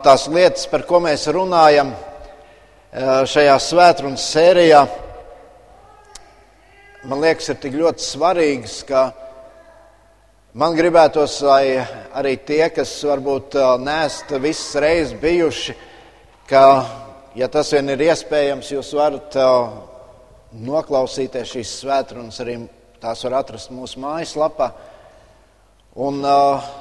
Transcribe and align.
Tās 0.00 0.22
lietas, 0.32 0.62
par 0.64 0.86
ko 0.88 0.96
mēs 1.04 1.26
runājam 1.28 1.90
šajā 3.28 3.56
svētdienas 3.60 4.22
sērijā, 4.32 4.78
man 7.10 7.20
liekas, 7.20 7.50
ir 7.52 7.58
tik 7.60 7.76
ļoti 7.76 8.06
svarīgas, 8.06 8.78
ka 8.88 9.02
man 10.56 10.78
gribētos, 10.78 11.36
lai 11.44 11.84
arī 12.16 12.32
tie, 12.48 12.62
kas 12.72 12.94
varbūt 13.10 13.58
neesat 13.84 14.32
visas 14.40 14.80
reizes 14.80 15.14
bijuši, 15.20 15.76
ka, 16.48 16.64
ja 17.36 17.52
tas 17.52 17.76
vien 17.76 17.92
ir 17.92 18.08
iespējams, 18.08 18.72
jūs 18.72 18.96
varat 18.96 19.36
noklausīties 20.64 21.58
šīs 21.58 21.78
svētdienas, 21.84 22.40
arī 22.40 22.62
tās 23.04 23.28
var 23.28 23.42
atrast 23.44 23.68
mūsu 23.76 24.00
mājaslapā. 24.00 24.72
Un, 26.00 26.24
uh, 26.24 26.72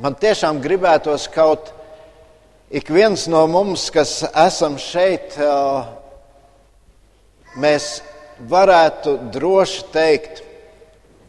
man 0.00 0.16
tiešām 0.16 0.62
gribētos 0.64 1.26
kaut 1.32 1.72
ik 2.72 2.88
viens 2.88 3.26
no 3.28 3.42
mums, 3.50 3.88
kas 3.92 4.22
esam 4.28 4.78
šeit, 4.80 5.34
mēs 7.60 7.88
varētu 8.48 9.16
droši 9.34 9.84
teikt, 9.92 10.40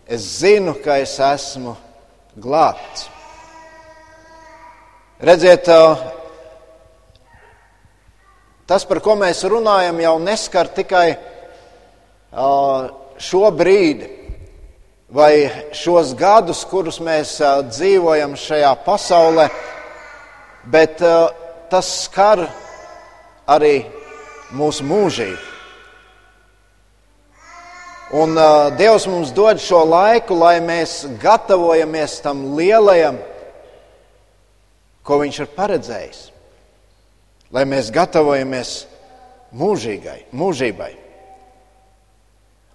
es 0.07 0.27
zinu, 0.39 0.76
ka 0.84 0.99
es 1.02 1.17
esmu 1.20 1.76
glābts. 2.39 3.09
Redziet, 5.21 5.67
tas, 8.70 8.88
par 8.88 9.03
ko 9.03 9.17
mēs 9.20 9.43
runājam, 9.49 9.99
jau 10.05 10.15
neskar 10.23 10.71
tikai 10.77 11.09
šo 13.21 13.45
brīdi 13.51 14.20
vai 15.11 15.51
šos 15.75 16.15
gadus, 16.15 16.63
kurus 16.67 17.01
mēs 17.03 17.35
dzīvojam 17.67 18.38
šajā 18.39 18.71
pasaulē, 18.85 19.49
bet 20.71 21.03
tas 21.71 21.89
skar 22.05 22.45
arī 23.47 23.82
mūsu 24.55 24.87
mūžību. 24.87 25.48
Un 28.12 28.35
Dievs 28.76 29.05
mums 29.07 29.29
dod 29.32 29.59
šo 29.63 29.85
laiku, 29.87 30.35
lai 30.35 30.57
mēs 30.63 31.05
gatavojamies 31.20 32.17
tam 32.23 32.43
lielajam, 32.57 33.20
ko 35.07 35.21
Viņš 35.21 35.39
ir 35.43 35.54
paredzējis. 35.55 36.20
Lai 37.51 37.63
mēs 37.67 37.91
gatavojamies 37.91 38.73
mūžīgai, 39.55 40.26
mūžībai. 40.35 41.01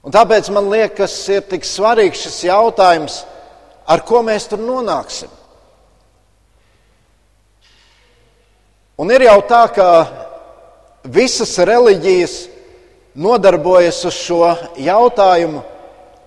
Un 0.06 0.14
tāpēc 0.14 0.52
man 0.54 0.68
liekas, 0.70 1.16
ir 1.34 1.42
tik 1.50 1.64
svarīgs 1.66 2.20
šis 2.28 2.44
jautājums, 2.46 3.24
ar 3.90 4.04
ko 4.06 4.20
mēs 4.22 4.46
tur 4.46 4.60
nonāksim. 4.62 5.32
Un 9.02 9.10
ir 9.10 9.26
jau 9.26 9.40
tā, 9.50 9.64
ka 9.74 9.88
visas 11.10 11.56
reliģijas 11.58 12.36
nodarbojas 13.18 13.98
uz 14.06 14.14
šo 14.14 14.54
jautājumu, 14.78 15.64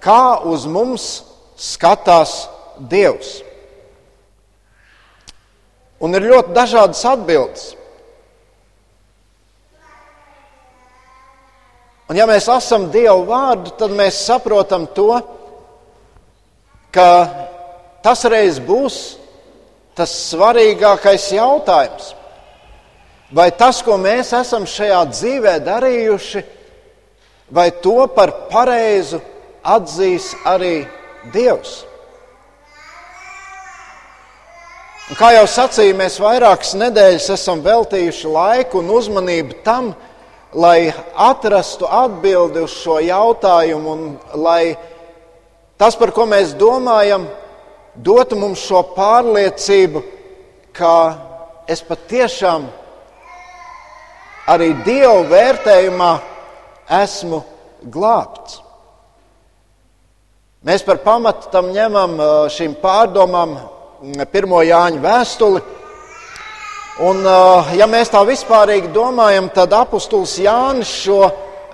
kā 0.03 0.43
uz 0.43 0.67
mums 0.67 1.07
skatās 1.55 2.49
Dievs. 2.91 3.39
Un 6.03 6.15
ir 6.15 6.27
ļoti 6.29 6.55
dažādas 6.55 7.01
atbildes. 7.07 7.78
Un 12.09 12.17
ja 12.17 12.25
mēs 12.25 12.47
lasām 12.49 12.87
Dievu 12.89 13.27
vārdu, 13.27 13.75
tad 13.77 13.93
mēs 13.93 14.23
saprotam 14.25 14.87
to, 14.97 15.11
ka 16.89 17.09
tas 18.01 18.23
reiz 18.25 18.57
būs 18.57 19.19
tas 19.93 20.13
svarīgākais 20.31 21.27
jautājums. 21.35 22.13
Vai 23.35 23.51
tas, 23.53 23.83
ko 23.85 23.99
mēs 24.01 24.31
esam 24.33 24.65
šajā 24.65 25.03
dzīvē 25.11 25.59
darījuši, 25.61 26.41
vai 27.53 27.67
to 27.83 28.07
par 28.15 28.33
pareizu 28.49 29.19
atzīs 29.61 30.31
arī 30.49 30.87
Dievs? 31.33 31.83
Un 35.09 35.17
kā 35.17 35.31
jau 35.35 35.45
sacīju, 35.49 35.97
mēs 35.97 36.17
vairākas 36.21 36.75
nedēļas 36.77 37.29
esam 37.33 37.61
veltījuši 37.65 38.33
laiku 38.33 38.81
un 38.81 38.89
uzmanību 38.97 39.61
tam, 39.65 39.91
lai 40.53 40.93
atrastu 41.15 41.85
atbildi 41.85 42.63
uz 42.65 42.73
šo 42.81 42.99
jautājumu 43.03 43.91
un 43.91 44.05
lai 44.41 44.77
tas, 45.77 45.95
par 45.95 46.11
ko 46.15 46.25
mēs 46.29 46.55
domājam, 46.57 47.27
dotu 47.95 48.37
mums 48.39 48.63
šo 48.65 48.81
pārliecību, 48.95 50.01
ka 50.73 50.95
es 51.69 51.83
patiešām 51.85 52.65
arī 54.49 54.71
Dieva 54.85 55.21
vērtējumā 55.29 56.11
esmu 57.03 57.43
glābts. 57.93 58.61
Mēs 60.65 60.83
par 60.83 60.97
pamatu 61.05 61.47
tam 61.53 61.69
ņemam 61.71 62.17
šīm 62.51 62.73
pārdomām 62.81 63.53
pirmo 64.31 64.59
Jāņa 64.65 64.99
vēstuli. 65.03 65.61
Un, 66.99 67.21
uh, 67.23 67.69
ja 67.79 67.85
mēs 67.87 68.09
tā 68.11 68.19
vispārīgi 68.27 68.89
domājam, 68.91 69.45
tad 69.55 69.71
apustulis 69.71 70.33
Jānis 70.43 70.89
šo 71.05 71.29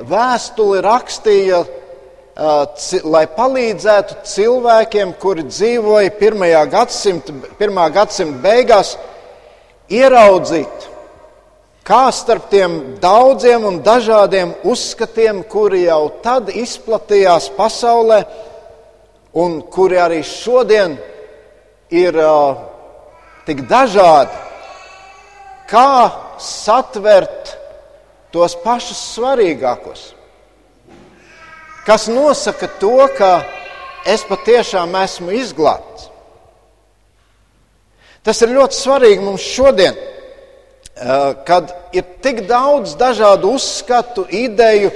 vēstuli 0.06 0.84
rakstīja, 0.86 1.64
uh, 1.66 2.84
lai 3.10 3.24
palīdzētu 3.34 4.20
cilvēkiem, 4.30 5.16
kuri 5.18 5.48
dzīvoja 5.50 6.14
pirmajā 6.20 6.62
gadsimta, 6.70 7.34
pirmā 7.58 7.88
gadsimta 7.96 8.38
beigās, 8.46 8.94
ieraudzīt, 9.90 10.88
kā 11.90 12.04
starp 12.14 12.46
tiem 12.54 12.78
daudziem 13.02 13.66
un 13.66 13.82
dažādiem 13.82 14.54
uzskatiem, 14.62 15.42
kuri 15.50 15.88
jau 15.88 16.04
tad 16.22 16.54
izplatījās 16.54 17.50
pasaulē, 17.58 18.22
un 19.34 19.64
kuri 19.74 20.04
arī 20.06 20.22
šodien 20.22 21.00
ir 21.90 22.14
uh, 22.14 22.68
tik 23.50 23.66
dažādi, 23.66 24.45
kā 25.70 26.12
satvert 26.42 27.56
tos 28.34 28.56
pašus 28.64 29.00
svarīgākos. 29.16 30.12
Kas 31.86 32.08
nosaka 32.10 32.68
to, 32.82 32.98
ka 33.18 33.46
es 34.06 34.26
patiešām 34.26 34.96
esmu 35.04 35.36
izglābts? 35.38 36.10
Tas 38.26 38.42
ir 38.42 38.56
ļoti 38.56 38.74
svarīgi 38.74 39.22
mums 39.22 39.44
šodien, 39.54 39.94
eh, 39.94 41.34
kad 41.46 41.76
ir 41.94 42.04
tik 42.26 42.48
daudz 42.50 42.96
dažādu 42.98 43.54
uzskatu, 43.54 44.26
ideju, 44.30 44.90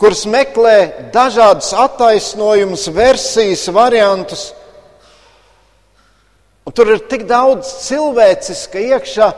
kuras 0.00 0.24
meklē 0.24 1.10
dažādas 1.12 1.74
attaisnojumus, 1.76 2.86
versijas, 2.88 3.68
variantus. 3.68 4.54
Un 6.64 6.72
tur 6.72 6.88
ir 6.94 7.04
tik 7.10 7.26
daudz 7.28 7.68
cilvēciska 7.84 8.80
iekšā, 8.94 9.28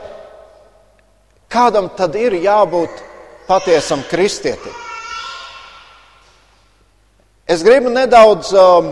Kādam 1.53 1.91
tad 1.93 2.15
ir 2.17 2.33
jābūt 2.41 3.03
patiesam 3.45 4.01
kristietim? 4.09 4.73
Es 7.45 7.61
gribu 7.61 7.91
nedaudz 7.93 8.49
um, 8.57 8.87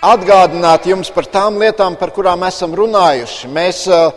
atgādināt 0.00 0.86
jums 0.88 1.10
par 1.12 1.28
tām 1.28 1.58
lietām, 1.60 1.98
par 2.00 2.14
kurām 2.16 2.46
esam 2.48 2.72
runājuši. 2.78 3.50
Mēs 3.52 3.82
uh, 3.92 4.14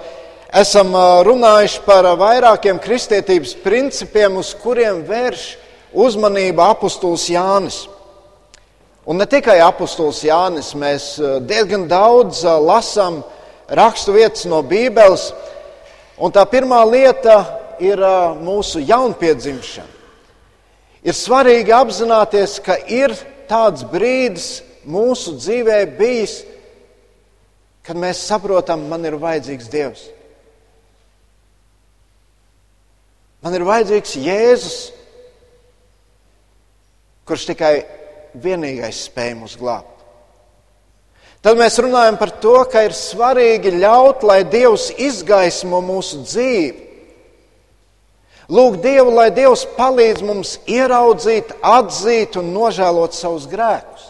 esam 0.55 0.95
uh, 0.95 1.19
runājuši 1.27 1.83
par 1.83 2.07
uh, 2.07 2.15
vairākiem 2.15 2.79
kristietības 2.79 3.51
principiem, 3.65 4.39
uz 4.39 4.53
kuriem 4.63 5.03
vērš 5.03 5.45
uzmanību 5.91 6.63
apustulis 6.63 7.27
Jānis. 7.33 7.83
Un 9.03 9.19
ne 9.19 9.27
tikai 9.27 9.59
apustulis 9.65 10.23
Jānis, 10.29 10.71
mēs 10.79 11.17
uh, 11.19 11.41
diezgan 11.43 11.89
daudz 11.91 12.45
lasām 12.47 13.19
rakstu 13.67 14.15
vietas 14.15 14.47
no 14.47 14.63
Bībeles. 14.63 15.33
Un 16.21 16.33
tā 16.33 16.43
pirmā 16.49 16.83
lieta 16.85 17.37
ir 17.81 17.99
mūsu 18.43 18.83
jaunpiedzimšana. 18.85 19.89
Ir 21.03 21.15
svarīgi 21.17 21.73
apzināties, 21.75 22.59
ka 22.63 22.77
ir 22.87 23.11
tāds 23.49 23.83
brīdis 23.91 24.61
mūsu 24.87 25.35
dzīvē 25.35 25.81
bijis, 25.97 26.37
kad 27.83 27.99
mēs 27.99 28.21
saprotam, 28.23 28.85
man 28.87 29.03
ir 29.03 29.17
vajadzīgs 29.19 29.71
Dievs. 29.71 30.05
Man 33.43 33.57
ir 33.57 33.65
vajadzīgs 33.67 34.15
Jēzus, 34.23 34.77
kurš 37.27 37.49
tikai 37.49 37.73
vienīgais 38.39 39.03
spēj 39.09 39.35
mūs 39.41 39.57
glābt. 39.59 39.92
Tad 41.43 41.59
mēs 41.59 41.75
runājam 41.83 42.15
par 42.15 42.31
to, 42.39 42.55
ka 42.71 42.85
ir 42.87 42.93
svarīgi 42.95 43.73
ļaut, 43.75 44.23
lai 44.23 44.45
Dievs 44.47 44.87
izgaismo 44.95 45.81
mūsu 45.83 46.21
dzīvi. 46.23 46.83
Lūk, 48.53 48.77
Dievu, 48.83 49.11
lai 49.15 49.27
Dievs 49.35 49.65
palīdz 49.75 50.23
mums 50.23 50.55
ieraudzīt, 50.71 51.51
atzīt 51.63 52.37
un 52.39 52.51
nožēlot 52.55 53.15
savus 53.15 53.47
grēkus. 53.51 54.09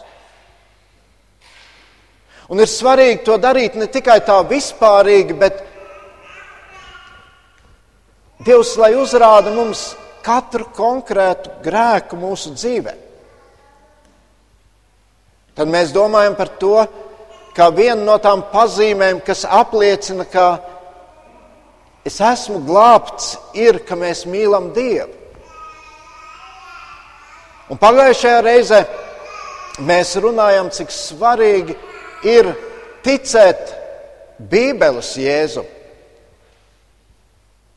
Un 2.53 2.61
ir 2.61 2.69
svarīgi 2.69 3.23
to 3.25 3.37
darīt 3.41 3.77
ne 3.81 3.87
tikai 3.89 4.19
tā 4.25 4.37
vispārīgi, 4.45 5.37
bet 5.37 5.61
Dievs, 8.45 8.75
lai 8.77 8.91
uzrāda 8.99 9.53
mums 9.55 9.93
katru 10.25 10.67
konkrētu 10.75 11.57
grēku 11.65 12.19
mūsu 12.19 12.53
dzīvē. 12.53 12.93
Tad 15.53 15.69
mēs 15.69 15.93
domājam 15.93 16.35
par 16.37 16.49
to, 16.59 16.77
kā 17.55 17.69
vienu 17.75 18.03
no 18.05 18.17
tām 18.21 18.43
pazīmēm, 18.51 19.21
kas 19.25 19.45
apliecina, 19.45 20.25
ka 20.25 20.47
es 22.05 22.19
esmu 22.21 22.63
glābts, 22.67 23.35
ir, 23.57 23.79
ka 23.87 23.97
mēs 23.99 24.25
mīlam 24.29 24.71
Dievu. 24.75 25.11
Un 27.71 27.79
pagājušajā 27.79 28.41
reizē 28.43 28.81
mēs 29.87 30.17
runājam, 30.21 30.69
cik 30.73 30.91
svarīgi 30.93 31.77
ir 32.27 32.51
ticēt 33.05 33.71
Bībeles 34.51 35.13
Jēzum. 35.17 35.65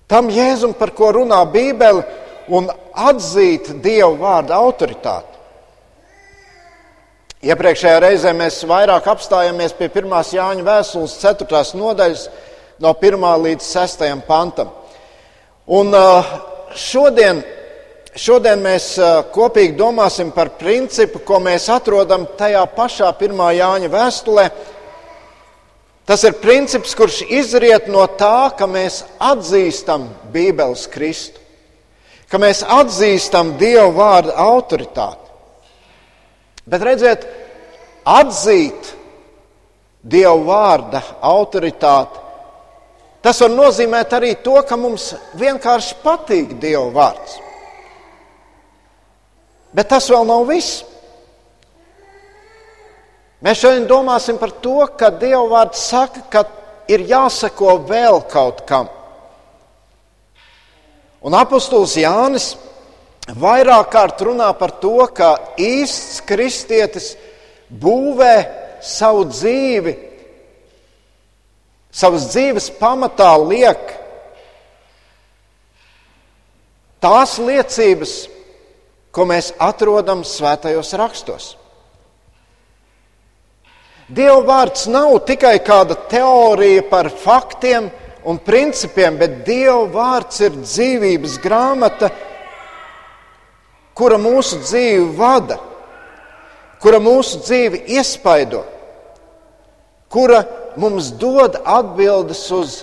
Tam 0.07 0.29
Jēzum, 0.31 0.75
par 0.79 0.93
ko 0.95 1.13
runā 1.17 1.41
Bībele, 1.51 2.05
un 2.49 2.69
atzīt 2.95 3.73
Dieva 3.83 4.13
vārda 4.21 4.59
autoritāti. 4.59 5.36
Iepriekšējā 7.45 7.99
reizē 8.01 8.31
mēs 8.33 8.63
vairāk 8.65 9.05
apstājāmies 9.13 9.75
pie 9.77 9.91
1. 9.91 10.15
Jāņa 10.39 10.63
vēstules 10.65 11.19
4. 11.21 11.59
nodaļas, 11.77 12.23
no 12.81 12.95
1. 12.97 13.27
līdz 13.43 13.67
6. 13.75 14.07
pantam. 14.29 14.73
Un 15.67 15.93
šodien 16.73 17.45
Šodien 18.17 18.63
mēs 18.65 18.95
kopīgi 19.29 19.75
domāsim 19.77 20.31
par 20.33 20.55
principu, 20.57 21.21
ko 21.21 21.37
mēs 21.45 21.67
atrodam 21.69 22.23
tajā 22.39 22.63
pašā 22.73 23.11
pirmā 23.19 23.51
Jāņa 23.53 23.91
vēstulē. 23.93 24.47
Tas 26.09 26.25
ir 26.25 26.39
princips, 26.41 26.95
kurš 26.97 27.19
izriet 27.29 27.91
no 27.93 28.07
tā, 28.17 28.49
ka 28.57 28.65
mēs 28.65 29.03
atzīstam 29.21 30.07
Bībeles 30.33 30.87
Kristu, 30.89 31.43
ka 32.33 32.41
mēs 32.41 32.65
atzīstam 32.65 33.53
Dieva 33.61 33.91
vārda 33.93 34.39
autoritāti. 34.47 35.26
Bet 36.67 36.83
redziet, 36.83 37.27
atzīt 38.07 38.95
Dieva 40.07 40.37
vārda 40.47 41.01
autoritāti, 41.27 42.21
tas 43.23 43.41
var 43.43 43.51
nozīmēt 43.55 44.13
arī 44.15 44.35
to, 44.43 44.55
ka 44.67 44.79
mums 44.79 45.13
vienkārši 45.39 45.97
patīk 46.03 46.53
Dieva 46.63 46.89
vārds. 46.95 47.39
Bet 49.75 49.91
tas 49.91 50.07
vēl 50.11 50.27
nav 50.27 50.47
viss. 50.49 50.85
Mēs 53.43 53.61
šodien 53.61 53.89
domāsim 53.91 54.39
par 54.41 54.55
to, 54.63 54.79
ka 54.99 55.11
Dieva 55.15 55.43
vārds 55.51 55.83
saka, 55.91 56.23
ka 56.31 56.45
ir 56.91 57.03
jāseko 57.07 57.77
vēl 57.87 58.23
kaut 58.31 58.63
kam. 58.67 58.89
Un 61.27 61.35
apustulis 61.35 61.97
Jānis 61.99 62.53
vairāk 63.35 63.91
kārt 63.91 64.23
runā 64.23 64.53
par 64.59 64.77
to, 64.83 64.99
ka 65.11 65.35
īsts 65.59 66.21
kristietis 66.27 67.15
būvē 67.71 68.37
savu 68.83 69.27
dzīvi, 69.31 69.97
savas 71.91 72.29
dzīves 72.31 72.71
pamatā 72.79 73.33
liek 73.43 73.93
tās 77.03 77.37
liecības, 77.43 78.17
ko 79.11 79.25
mēs 79.27 79.53
atrodam 79.63 80.23
svētajos 80.27 80.93
rakstos. 81.01 81.55
Dieva 84.07 84.39
vārds 84.47 84.85
nav 84.87 85.17
tikai 85.27 85.57
kāda 85.67 85.97
teorija 86.07 86.85
par 86.87 87.09
faktiem 87.11 87.89
un 88.27 88.39
principiem, 88.39 89.17
bet 89.19 89.41
Dieva 89.47 89.87
vārds 89.91 90.45
ir 90.47 90.55
dzīvības 90.61 91.41
grāmata, 91.43 92.13
kura 93.97 94.19
mūsu 94.21 94.61
dzīvi 94.63 95.07
vada, 95.17 95.57
kura 96.83 97.01
mūsu 97.03 97.41
dzīvi 97.45 97.85
iespaido, 97.97 98.65
kura 100.13 100.43
mums 100.77 101.11
dod 101.17 101.57
atbildes 101.65 102.43
uz 102.53 102.83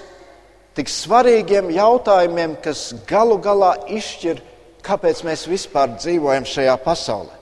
tik 0.74 0.89
svarīgiem 0.89 1.69
jautājumiem, 1.75 2.57
kas 2.63 2.92
galu 3.10 3.38
galā 3.42 3.75
izšķir 3.94 4.42
kāpēc 4.83 5.21
mēs 5.24 5.45
vispār 5.48 5.95
dzīvojam 5.95 6.45
šajā 6.48 6.75
pasaulē. 6.83 7.39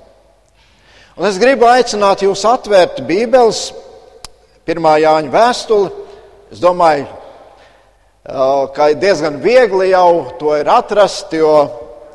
Un 1.18 1.28
es 1.28 1.40
gribu 1.42 1.68
aicināt 1.68 2.24
jūs 2.24 2.44
atvērt 2.48 3.02
Bībeles 3.08 3.72
pirmā 4.68 4.96
Jāņa 5.02 5.34
vēstuli. 5.34 5.90
Es 6.52 6.62
domāju, 6.62 7.08
ka 8.76 8.92
diezgan 9.00 9.40
viegli 9.44 9.92
jau 9.92 10.32
to 10.40 10.54
ir 10.60 10.70
atrast, 10.72 11.34
jo 11.34 11.54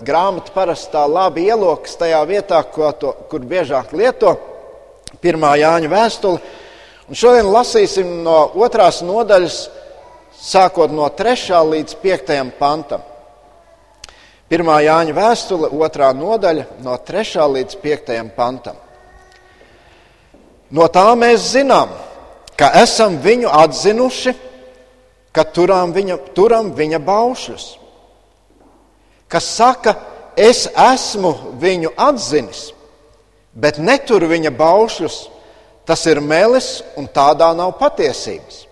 grāmata 0.04 0.52
parasti 0.54 0.93
tā 0.93 1.04
labi 1.08 1.46
ielokas 1.48 1.96
tajā 2.00 2.20
vietā, 2.28 2.60
to, 3.00 3.12
kur 3.31 3.40
biežāk 3.40 3.93
lieto. 3.96 4.37
Pirmā 5.22 5.54
Jāņa 5.60 5.90
vēstule. 5.90 6.40
Un 7.06 7.14
šodien 7.14 7.46
lasīsim 7.46 8.08
no 8.25 8.38
otrās 8.58 9.00
nodaļas, 9.06 9.58
sākot 10.37 10.90
no 10.93 11.06
3. 11.08 11.54
līdz 11.70 11.94
5. 12.02 12.32
pantam. 12.58 13.04
Pirmā 14.50 14.81
Jāņa 14.84 15.14
vēstule, 15.14 15.70
otrā 15.70 16.12
nodaļa, 16.14 16.66
no 16.82 16.99
3. 16.99 17.46
līdz 17.54 17.78
5. 17.82 18.12
pantam. 18.37 18.76
No 20.70 20.87
tā 20.90 21.06
mēs 21.19 21.52
zinām, 21.54 21.94
ka 22.58 22.72
esam 22.82 23.19
viņu 23.22 23.50
atzinuši, 23.54 24.34
ka 25.31 25.44
turam 25.54 25.92
viņa, 25.94 26.19
turam 26.34 26.72
viņa 26.75 27.02
baušļus. 27.06 27.66
Kas 29.28 29.49
saka, 29.56 29.96
es 30.37 30.67
esmu 30.70 31.32
viņu 31.58 31.94
atzinis, 31.99 32.70
bet 33.55 33.81
neturu 33.82 34.28
viņa 34.31 34.52
baušļus, 34.55 35.17
tas 35.87 36.02
ir 36.11 36.20
melis 36.20 36.81
un 36.99 37.08
tādā 37.11 37.50
nav 37.56 37.75
patiesības. 37.81 38.64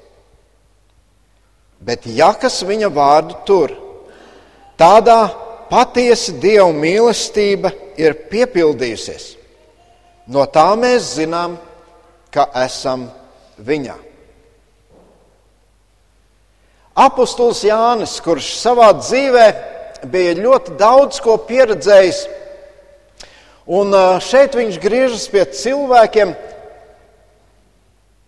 Bet 1.84 2.06
ja 2.06 2.32
kas 2.38 2.62
viņa 2.64 2.88
vārdu 2.92 3.36
tur, 3.46 3.74
tādā 4.78 5.18
patiesa 5.70 6.32
Dieva 6.40 6.70
mīlestība 6.72 7.72
ir 8.00 8.16
piepildījusies. 8.30 9.34
No 10.30 10.46
tā 10.48 10.70
mēs 10.80 11.14
zinām, 11.18 11.58
ka 12.32 12.48
esam 12.64 13.08
viņā. 13.60 13.96
Apostols 16.94 17.64
Jānis, 17.66 18.16
kurš 18.22 18.52
savā 18.56 18.92
dzīvē 18.96 19.46
bija 20.10 20.34
ļoti 20.38 20.74
daudz 20.80 21.20
ko 21.24 21.36
pieredzējis, 21.48 22.24
un 23.66 23.94
šeit 24.24 24.56
viņš 24.58 24.80
griežas 24.82 25.26
pie 25.32 25.44
cilvēkiem, 25.48 26.34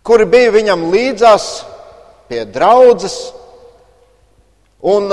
kuri 0.07 0.27
bija 0.31 0.55
viņam 0.55 0.87
līdzās, 0.93 1.47
pie 2.29 2.43
draudzes, 2.49 3.19
un 4.81 5.11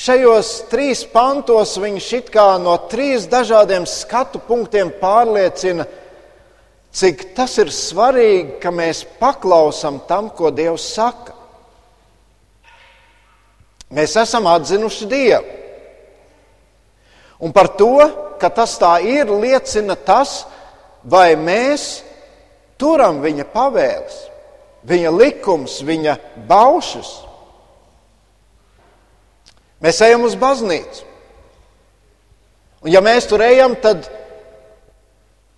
Šajos 0.00 0.50
trīs 0.70 1.02
pantos 1.12 1.74
viņš 1.76 2.04
it 2.16 2.28
kā 2.32 2.54
no 2.62 2.72
trīs 2.88 3.26
dažādiem 3.28 3.84
skatu 3.84 4.38
punktiem 4.46 4.92
pārliecina, 4.96 5.84
cik 6.94 7.34
tas 7.36 7.58
ir 7.60 7.72
svarīgi, 7.74 8.54
ka 8.62 8.72
mēs 8.72 9.02
paklausām 9.20 9.98
tam, 10.08 10.30
ko 10.32 10.48
Dievs 10.54 10.86
saka. 10.94 11.34
Mēs 13.90 14.14
esam 14.20 14.46
atzinuši 14.46 15.08
Dievu. 15.10 15.56
Un 17.40 17.52
par 17.56 17.70
to, 17.74 17.96
ka 18.40 18.50
tas 18.52 18.76
tā 18.78 18.98
ir, 19.02 19.30
liecina 19.32 19.96
tas, 19.96 20.44
vai 21.04 21.32
mēs 21.40 22.02
turam 22.80 23.22
viņa 23.24 23.46
pavēles, 23.52 24.18
viņa 24.88 25.12
likums, 25.16 25.78
viņa 25.84 26.16
baušas. 26.48 27.14
Mēs 29.80 30.02
ejam 30.04 30.26
uz 30.28 30.36
baznīcu. 30.36 31.08
Un 32.84 32.92
ja 32.92 33.00
mēs 33.04 33.26
tur 33.28 33.42
ejam, 33.44 33.74
tad 33.80 34.06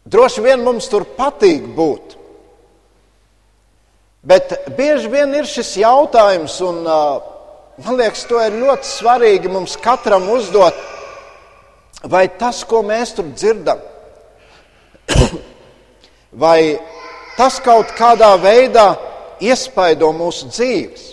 droši 0.07 0.43
vien 0.43 0.63
mums 0.63 0.89
tur 0.91 1.05
patīk 1.19 1.67
būt. 1.75 2.17
Bet 4.23 4.55
bieži 4.79 5.11
vien 5.11 5.35
ir 5.35 5.47
šis 5.51 5.75
jautājums, 5.83 6.61
un 6.63 6.87
man 7.81 7.97
liekas, 7.97 8.27
to 8.29 8.41
ir 8.43 8.59
ļoti 8.61 8.89
svarīgi 8.89 9.53
mums 9.53 9.77
katram 9.81 10.29
uzdot, 10.33 10.77
vai 12.05 12.27
tas, 12.39 12.63
ko 12.69 12.83
mēs 12.85 13.15
tur 13.17 13.31
dzirdam, 13.33 13.81
vai 16.45 16.59
tas 17.39 17.59
kaut 17.65 17.95
kādā 17.97 18.35
veidā 18.41 18.93
iespaido 19.43 20.13
mūsu 20.17 20.51
dzīves. 20.53 21.09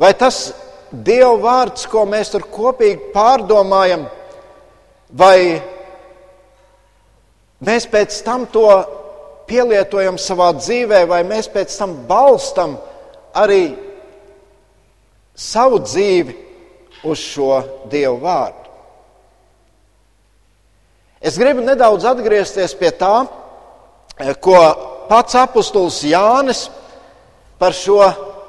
Vai 0.00 0.14
tas 0.16 0.48
Dieva 0.90 1.36
vārds, 1.38 1.84
ko 1.86 2.02
mēs 2.08 2.32
tur 2.32 2.42
kopīgi 2.50 3.12
pārdomājam, 3.14 4.08
vai 5.14 5.60
mēs 7.62 7.86
pēc 7.86 8.16
tam 8.26 8.48
to 8.50 8.64
pielietojam 9.46 10.18
savā 10.18 10.48
dzīvē, 10.56 11.04
vai 11.06 11.20
mēs 11.28 11.46
pēc 11.52 11.76
tam 11.78 11.94
balstam 12.08 12.74
arī 13.38 13.89
savu 15.36 15.80
dzīvi 15.84 16.36
uz 17.04 17.18
šo 17.18 17.62
Dievu 17.90 18.18
vārdu. 18.22 18.68
Es 21.20 21.36
gribu 21.36 21.60
nedaudz 21.64 22.06
atgriezties 22.08 22.72
pie 22.80 22.90
tā, 22.96 23.26
ko 24.40 24.60
pats 25.08 25.36
apustulis 25.36 26.00
Jānis 26.08 26.68
par 27.60 27.76
šo 27.76 28.00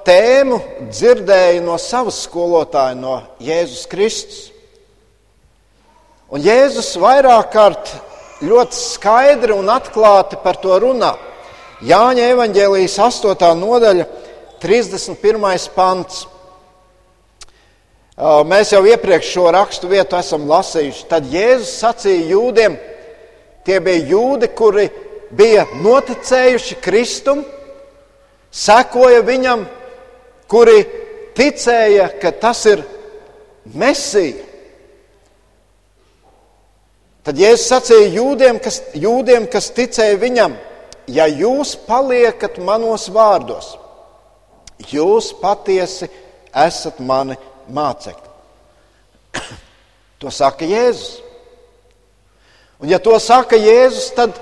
tēmu 0.08 0.60
dzirdēja 0.88 1.60
no 1.66 1.76
savas 1.82 2.22
skolotāja, 2.26 2.96
no 2.96 3.20
Jēzus 3.44 3.84
Kristus. 3.92 4.46
Un 6.32 6.40
Jēzus 6.44 6.94
vairāk 6.96 7.52
kārt 7.52 7.92
ļoti 8.42 8.78
skaidri 8.78 9.52
un 9.52 9.68
atklāti 9.70 10.40
par 10.42 10.58
to 10.64 10.78
runā. 10.80 11.12
Jāņa 11.84 12.30
evanģēlijas 12.32 12.98
8. 13.04 13.52
nodaļa, 13.58 14.06
31. 14.62 15.70
pants. 15.76 16.28
Mēs 18.20 18.74
jau 18.74 18.84
iepriekš 18.86 19.30
šo 19.32 19.46
rakstu 19.56 19.88
vietu 19.88 20.18
esam 20.20 20.44
lasījuši. 20.50 21.06
Tad 21.08 21.30
Jēzus 21.32 21.78
sacīja 21.80 22.28
jūdiem, 22.34 22.76
tie 23.64 23.80
bija 23.80 24.06
jūdi, 24.12 24.50
kuri 24.52 24.90
bija 25.32 25.64
noticējuši 25.80 26.78
Kristum, 26.84 27.46
sekoja 28.52 29.22
viņam, 29.24 29.64
kuri 30.52 30.84
ticēja, 31.38 32.10
ka 32.20 32.34
tas 32.36 32.66
ir 32.68 32.84
Mesija. 33.72 34.44
Tad 37.24 37.40
Jēzus 37.40 37.70
sacīja 37.72 38.10
jūdiem 38.18 38.60
kas, 38.60 38.82
jūdiem, 38.98 39.48
kas 39.48 39.72
ticēja 39.72 40.20
viņam, 40.20 40.58
ja 41.08 41.30
jūs 41.32 41.78
paliekat 41.88 42.60
manos 42.60 43.08
vārdos, 43.14 43.78
jūs 44.92 45.32
patiesi 45.40 46.10
esat 46.52 47.00
mani 47.00 47.38
mācekļi. 47.70 48.30
to 50.22 50.32
saka 50.32 50.66
Jēzus. 50.66 51.20
Un 52.82 52.90
ja 52.90 52.98
to 52.98 53.14
saka 53.22 53.60
Jēzus, 53.62 54.10
tad 54.18 54.40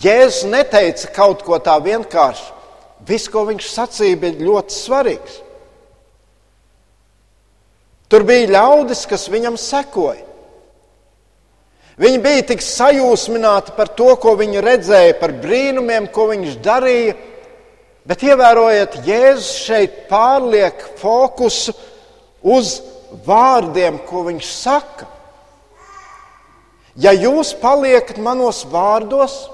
Jēzus 0.00 0.46
neteica 0.48 1.10
kaut 1.12 1.44
ko 1.44 1.58
tā 1.60 1.76
vienkārši. 1.84 2.48
Viss, 3.08 3.28
ko 3.32 3.46
viņš 3.48 3.68
sacīja, 3.68 4.18
bija 4.20 4.44
ļoti 4.44 4.76
svarīgs. 4.76 5.38
Tur 8.10 8.24
bija 8.26 8.50
ļaudis, 8.50 9.06
kas 9.08 9.28
viņam 9.30 9.56
sekoja. 9.60 10.26
Viņi 12.00 12.18
bija 12.24 12.44
tik 12.48 12.62
sajūsmināti 12.64 13.74
par 13.76 13.90
to, 13.92 14.08
ko 14.20 14.32
viņi 14.40 14.62
redzēja, 14.64 15.18
par 15.20 15.34
brīnumiem, 15.36 16.08
ko 16.12 16.30
viņš 16.30 16.56
darīja. 16.64 17.16
Bet 18.08 18.24
ievērojiet, 18.24 19.02
Jēzus 19.04 19.50
šeit 19.66 19.98
pārliek 20.08 20.80
fokusu 20.98 21.74
uz 22.42 22.80
vārdiem, 23.26 23.98
ko 24.06 24.24
viņš 24.28 24.50
saka. 24.50 25.08
Ja 27.00 27.12
jūs 27.14 27.52
paliekat 27.56 28.18
manos 28.20 28.64
vārdos, 28.68 29.46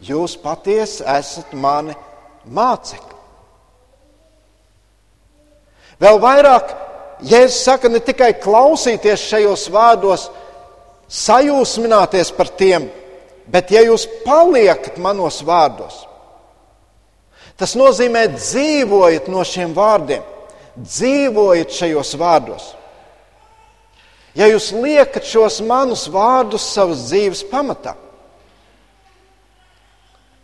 jūs 0.00 0.36
patiesi 0.40 1.04
esat 1.04 1.52
mani 1.56 1.96
mācekļi. 2.46 3.14
Vēl 6.00 6.20
vairāk 6.20 6.74
Jēzus 7.24 7.62
saka 7.64 7.88
ne 7.88 8.02
tikai 8.04 8.34
klausīties 8.36 9.22
šajos 9.30 9.70
vārdos, 9.72 10.26
sajūsmināties 11.08 12.32
par 12.36 12.50
tiem, 12.58 12.90
bet 13.48 13.72
ja 13.72 13.80
jūs 13.86 14.04
paliekat 14.24 14.98
manos 15.00 15.40
vārdos, 15.46 16.02
tas 17.56 17.72
nozīmē 17.78 18.26
dzīvojiet 18.34 19.30
no 19.32 19.44
šiem 19.48 19.72
vārdiem, 19.76 20.24
dzīvojiet 20.76 21.72
šajos 21.72 22.14
vārdos. 22.20 22.72
Ja 24.36 24.48
jūs 24.50 24.68
liekat 24.76 25.24
šos 25.24 25.62
manus 25.64 26.04
vārdus 26.12 26.66
savas 26.74 27.06
dzīves 27.08 27.40
pamatā, 27.48 27.94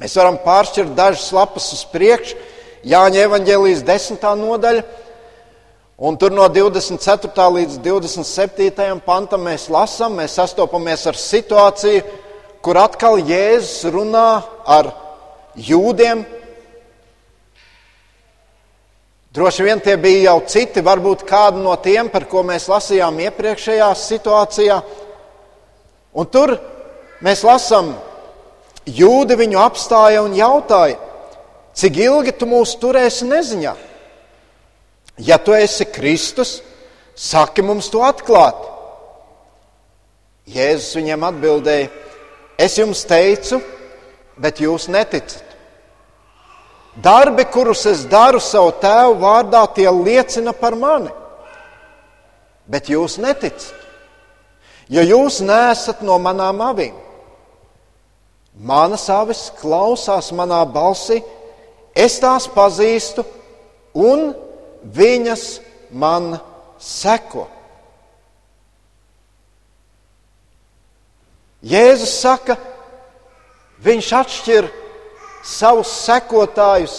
mēs 0.00 0.16
varam 0.16 0.40
pāršķirt 0.42 0.96
dažas 0.96 1.28
lapas 1.36 1.68
uz 1.76 1.84
priekšu, 1.92 2.48
Jāņa 2.82 3.20
evanģēlijas 3.28 3.84
desmitā 3.86 4.32
nodaļa 4.34 4.80
Un 6.02 6.16
tur 6.18 6.32
no 6.34 6.48
24. 6.50 7.44
līdz 7.54 7.76
27. 7.78 8.96
pantam 9.06 9.44
mēs 9.46 9.68
lasām, 9.70 10.16
mēs 10.18 10.34
sastopamies 10.34 11.04
ar 11.06 11.14
situāciju, 11.14 12.00
kur 12.58 12.80
atkal 12.80 13.20
Jēzus 13.22 13.84
runā 13.94 14.40
ar 14.66 14.88
jūdiem. 15.54 16.24
Droši 19.32 19.64
vien 19.64 19.80
tie 19.80 19.94
bija 19.96 20.26
jau 20.26 20.42
citi, 20.44 20.82
varbūt 20.84 21.22
kādi 21.24 21.62
no 21.64 21.72
tiem, 21.80 22.10
par 22.12 22.26
ko 22.28 22.42
mēs 22.44 22.66
lasījām 22.68 23.16
iepriekšējā 23.30 23.86
situācijā. 23.96 24.76
Un 26.12 26.28
tur 26.28 26.52
mēs 27.24 27.40
lasām, 27.48 27.94
jūdi 28.84 29.38
viņu 29.40 29.60
apstāja 29.62 30.20
un 30.26 30.36
jautāja, 30.36 30.98
cik 31.72 31.96
ilgi 32.04 32.34
tu 32.36 32.48
mūs 32.50 32.74
turēsi 32.82 33.30
neziņā? 33.30 33.72
Ja 35.24 35.38
tu 35.40 35.56
esi 35.56 35.86
Kristus, 35.88 36.58
saki 37.16 37.64
mums 37.64 37.88
to 37.92 38.02
atklāti. 38.04 38.68
Jēzus 40.52 40.98
viņiem 40.98 41.24
atbildēja: 41.28 41.88
Es 42.60 42.76
jums 42.76 43.04
teicu, 43.08 43.62
bet 44.36 44.60
jūs 44.60 44.90
neticat. 44.92 45.51
Darbi, 46.96 47.44
kurus 47.44 47.86
es 47.88 48.04
daru 48.04 48.40
savu 48.40 48.74
tēvu 48.82 49.16
vārdā, 49.22 49.62
tie 49.74 49.88
liecina 49.88 50.52
par 50.52 50.76
mani. 50.76 51.08
Bet 52.68 52.90
jūs 52.92 53.16
neticat, 53.20 53.64
jo 54.92 55.02
jūs 55.02 55.40
nesat 55.44 56.02
no 56.04 56.18
manām 56.20 56.60
avīm. 56.62 56.98
Manas 58.52 59.08
avis 59.08 59.46
klausās 59.56 60.28
manā 60.36 60.60
balsī, 60.68 61.22
es 61.96 62.18
tās 62.20 62.44
pazīstu 62.52 63.24
un 63.96 64.34
viņas 64.84 65.46
man 65.96 66.36
seko. 66.76 67.48
Jēzus 71.62 72.12
saka, 72.20 72.58
viņš 73.82 74.12
atšķir 74.18 74.70
savus 75.42 75.90
sekotājus, 76.06 76.96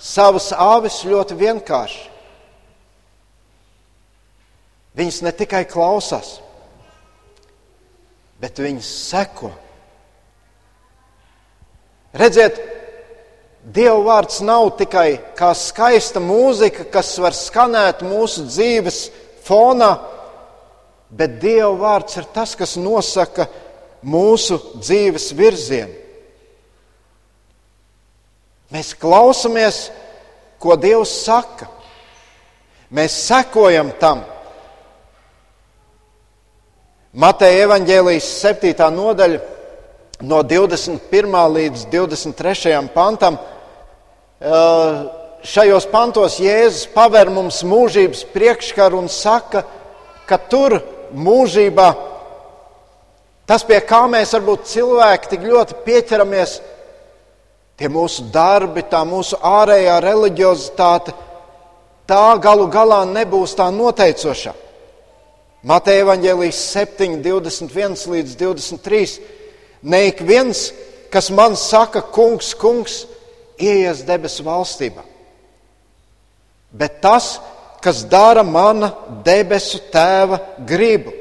savas 0.00 0.50
avis 0.56 1.00
ļoti 1.06 1.36
vienkārši. 1.38 2.06
Viņas 4.98 5.20
ne 5.22 5.32
tikai 5.38 5.62
klausās, 5.70 6.40
bet 8.42 8.58
viņas 8.58 8.90
seko. 9.10 9.52
Redziet, 12.18 12.58
Dieva 13.60 14.00
vārds 14.00 14.38
nav 14.40 14.70
tikai 14.80 15.20
kā 15.36 15.50
skaista 15.54 16.18
mūzika, 16.24 16.86
kas 16.90 17.12
var 17.20 17.36
skanēt 17.36 18.00
mūsu 18.08 18.46
dzīves 18.48 19.00
fonā, 19.44 19.90
bet 21.12 21.36
Dieva 21.42 21.74
vārds 21.76 22.16
ir 22.16 22.28
tas, 22.34 22.56
kas 22.56 22.78
nosaka 22.80 23.46
mūsu 24.00 24.56
dzīves 24.80 25.28
virzienu. 25.36 25.99
Mēs 28.70 28.92
klausāmies, 28.94 29.88
ko 30.62 30.76
Dievs 30.78 31.10
saka. 31.24 31.66
Mēs 32.94 33.16
sekojam 33.26 33.90
tam. 33.98 34.22
Mateja 37.10 37.64
evaņģēlijas 37.66 38.28
7. 38.44 38.86
nodaļa 38.94 39.40
no 40.30 40.42
21. 40.46 41.34
līdz 41.56 41.88
23. 41.90 42.76
pantam. 42.94 43.40
Šajos 45.50 45.90
pantos 45.90 46.38
Jēzus 46.38 46.86
paver 46.94 47.30
mums 47.32 47.64
mūžības 47.66 48.22
priekškaru 48.30 49.02
un 49.02 49.10
saka, 49.10 49.64
ka 50.30 50.38
tur 50.46 50.78
mūžībā 51.10 51.88
tas, 53.50 53.64
pie 53.66 53.80
kā 53.82 54.04
mēs 54.06 54.36
varbūt 54.36 54.68
cilvēki 54.70 55.32
tik 55.32 55.46
ļoti 55.50 55.80
pieķeramies, 55.82 56.60
tie 57.80 57.88
mūsu 57.88 58.26
darbi, 58.28 58.82
tā 58.84 59.00
mūsu 59.08 59.38
ārējā 59.40 59.94
reliģiozitāte, 60.04 61.14
tā 62.04 62.24
galu 62.42 62.66
galā 62.68 63.06
nebūs 63.08 63.54
tā 63.56 63.70
noteicošā. 63.72 64.52
Mateja 65.64 66.04
Evangelijas 66.04 66.60
7, 66.74 67.22
21 67.24 68.04
līdz 68.12 68.36
23. 68.36 69.16
Ne 69.88 70.02
ik 70.10 70.20
viens, 70.28 70.66
kas 71.12 71.30
man 71.32 71.56
saka, 71.56 72.02
kungs, 72.04 72.52
kungs, 72.52 73.06
ieies 73.60 74.04
debesu 74.08 74.44
valstībā, 74.44 75.04
bet 76.72 77.00
tas, 77.00 77.38
kas 77.80 78.04
dara 78.08 78.44
mana 78.44 78.92
debesu 79.24 79.80
tēva 79.92 80.40
gribu. 80.68 81.16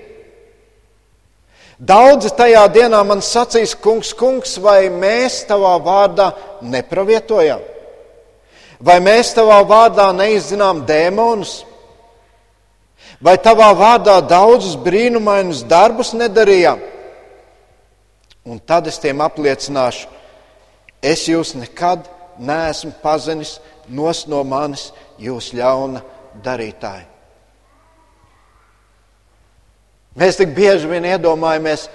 Daudzi 1.79 2.33
tajā 2.36 2.65
dienā 2.75 3.00
man 3.07 3.21
sacīs, 3.24 3.71
kungs, 3.71 4.12
kungs, 4.12 4.57
vai 4.59 4.89
mēs 4.91 5.45
tavā 5.48 5.77
vārdā 5.79 6.33
nepravietojam? 6.59 7.62
Vai 8.83 8.98
mēs 9.03 9.31
tavā 9.36 9.62
vārdā 9.67 10.09
neizzinām 10.15 10.83
dēmonus? 10.88 11.62
Vai 13.24 13.38
tavā 13.39 13.69
vārdā 13.75 14.17
daudzus 14.27 14.75
brīnumainus 14.79 15.63
darbus 15.67 16.12
nedarījām? 16.15 16.83
Un 18.43 18.59
tad 18.59 18.88
es 18.88 19.00
tiem 19.00 19.19
apliecināšu, 19.24 20.07
es 21.03 21.27
jūs 21.31 21.53
nekad 21.59 22.07
neesmu 22.39 22.91
pazinis 23.03 23.59
nos 23.88 24.25
no 24.27 24.43
manis, 24.48 24.89
jūs 25.19 25.51
ļauna 25.55 26.03
darītāji. 26.43 27.07
Mēs 30.19 30.35
tik 30.35 30.51
bieži 30.51 30.89
vien 30.91 31.05
iedomājamies, 31.07 31.88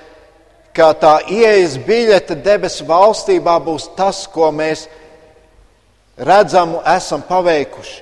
ka 0.75 0.95
tā 0.97 1.19
ieejas 1.29 1.77
biļete 1.85 2.39
debesu 2.41 2.87
valstībā 2.89 3.59
būs 3.63 3.91
tas, 3.99 4.25
ko 4.27 4.49
mēs 4.55 4.87
redzam, 6.17 6.79
esam 6.97 7.23
paveikuši. 7.29 8.01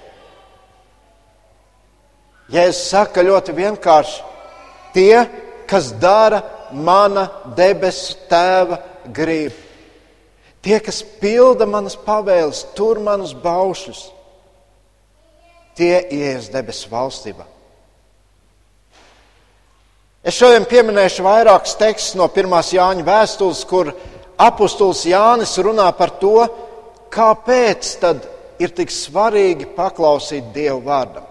Jēzus 2.53 2.89
saka 2.93 3.25
ļoti 3.25 3.55
vienkārši: 3.57 4.19
tie, 4.95 5.25
kas 5.67 5.91
dara 6.01 6.43
mana 6.73 7.27
debesu 7.57 8.17
tēva 8.31 8.79
gribu, 9.13 9.57
tie, 10.63 10.79
kas 10.81 11.03
pilda 11.21 11.67
manas 11.67 11.97
pavēles, 11.97 12.67
tur 12.77 13.01
manus 13.03 13.33
baušus, 13.35 14.05
tie 15.75 15.97
ies 16.13 16.53
debesu 16.53 16.93
valstībā. 16.93 17.52
Es 20.23 20.37
šodien 20.39 20.63
pieminēšu 20.71 21.25
vairākus 21.27 21.75
tekstus 21.75 22.15
no 22.15 22.29
pirmās 22.31 22.69
Jāņa 22.71 23.03
vēstules, 23.03 23.65
kur 23.67 23.89
apustulis 24.39 25.03
Jānis 25.11 25.57
runā 25.59 25.89
par 25.99 26.13
to, 26.21 26.45
kāpēc 27.11 27.89
tad 27.99 28.29
ir 28.63 28.71
tik 28.71 28.95
svarīgi 28.95 29.67
paklausīt 29.75 30.53
Dievu 30.55 30.79
vārdam. 30.87 31.27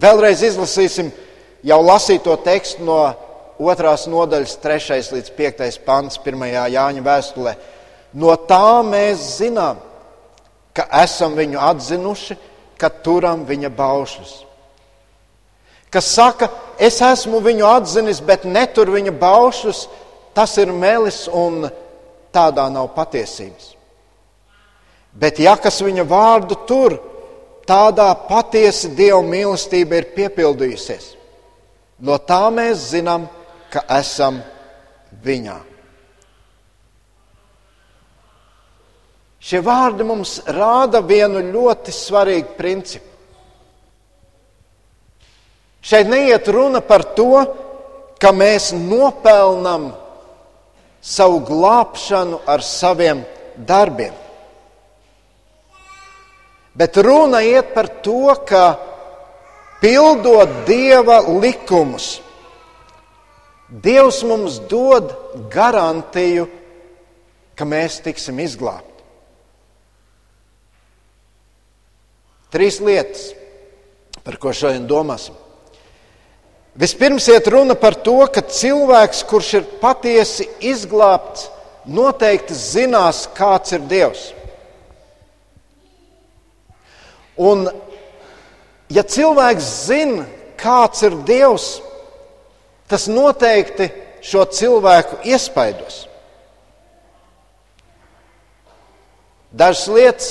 Vēlreiz 0.00 0.40
izlasīsim 0.48 1.12
jau 1.68 1.78
lasīto 1.84 2.32
tekstu 2.40 2.88
no 2.88 2.98
otrās 3.60 4.06
nodaļas, 4.08 4.56
3 4.64 5.12
līdz 5.18 5.32
5 5.36 5.78
pants, 5.84 6.16
1. 6.24 6.48
Jāņa 6.72 7.06
vēstulē. 7.12 7.56
No 8.16 8.32
tā 8.48 8.80
mēs 8.88 9.36
zinām, 9.42 9.84
ka 10.72 10.88
esam 11.04 11.36
viņu 11.36 11.60
atzinuši, 11.60 12.40
ka 12.80 12.88
turam 13.04 13.44
viņa 13.44 13.68
baušļus. 13.68 14.36
Kas 15.90 16.10
saka, 16.12 16.50
es 16.78 17.00
esmu 17.00 17.40
viņu 17.44 17.66
atzinis, 17.66 18.20
bet 18.20 18.44
netur 18.44 18.90
viņa 18.92 19.14
baušļus, 19.20 19.86
tas 20.36 20.56
ir 20.60 20.72
melis 20.72 21.24
un 21.32 21.64
tādā 22.34 22.68
nav 22.72 22.90
patiesības. 22.96 23.72
Bet 25.18 25.40
ja 25.40 25.56
kas 25.56 25.80
viņa 25.82 26.04
vārdu 26.06 26.58
tur, 26.68 26.98
tādā 27.68 28.10
patiesi 28.28 28.92
Dieva 28.96 29.22
mīlestība 29.24 29.98
ir 29.98 30.12
piepildījusies. 30.14 31.14
No 32.04 32.20
tā 32.22 32.44
mēs 32.54 32.90
zinām, 32.92 33.26
ka 33.72 33.82
esam 33.98 34.38
viņā. 35.24 35.56
Šie 39.38 39.60
vārdi 39.64 40.04
mums 40.06 40.38
rāda 40.50 41.00
vienu 41.04 41.40
ļoti 41.52 41.94
svarīgu 41.94 42.56
principu. 42.58 43.17
Šeit 45.82 46.08
neiet 46.10 46.48
runa 46.48 46.80
par 46.84 47.04
to, 47.16 47.44
ka 48.18 48.32
mēs 48.34 48.72
nopelnām 48.74 49.92
savu 51.00 51.40
glābšanu 51.46 52.40
ar 52.46 52.64
saviem 52.66 53.22
darbiem. 53.56 54.14
Bet 56.78 56.98
runa 57.02 57.42
iet 57.42 57.72
par 57.74 57.88
to, 58.02 58.34
ka 58.46 58.78
pildot 59.82 60.66
Dieva 60.66 61.22
likumus, 61.26 62.18
Dievs 63.68 64.22
mums 64.24 64.54
dod 64.70 65.10
garantiju, 65.52 66.46
ka 67.52 67.66
mēs 67.68 67.98
tiksim 68.00 68.38
izglābti. 68.40 69.04
Trīs 72.48 72.78
lietas, 72.80 73.26
par 74.24 74.38
ko 74.40 74.54
šodien 74.56 74.86
domāsim. 74.88 75.36
Vispirms 76.78 77.26
iet 77.26 77.48
runa 77.50 77.74
par 77.74 77.96
to, 78.06 78.20
ka 78.30 78.44
cilvēks, 78.46 79.24
kurš 79.26 79.48
ir 79.58 79.64
patiesi 79.80 80.46
izglābts, 80.62 81.48
noteikti 81.90 82.54
zinās, 82.54 83.24
kāds 83.34 83.74
ir 83.74 83.82
Dievs. 83.90 84.28
Un, 87.38 87.66
ja 88.94 89.02
cilvēks 89.02 89.72
zina, 89.88 90.26
kāds 90.58 91.02
ir 91.06 91.18
Dievs, 91.26 91.66
tas 92.90 93.08
noteikti 93.10 93.90
šo 94.22 94.46
cilvēku 94.46 95.18
iespaidos. 95.26 96.04
Dažas 99.50 99.88
lietas, 99.90 100.30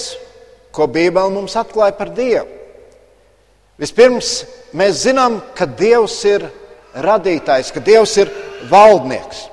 ko 0.72 0.88
Bībele 0.88 1.34
mums 1.34 1.60
atklāja 1.60 1.98
par 1.98 2.16
Dievu. 2.16 2.57
Vispirms, 3.78 4.42
mēs 4.74 5.04
zinām, 5.06 5.40
ka 5.56 5.68
Dievs 5.70 6.18
ir 6.26 6.48
radītājs, 6.98 7.70
ka 7.74 7.84
Dievs 7.84 8.16
ir 8.18 8.32
valdnieks. 8.72 9.44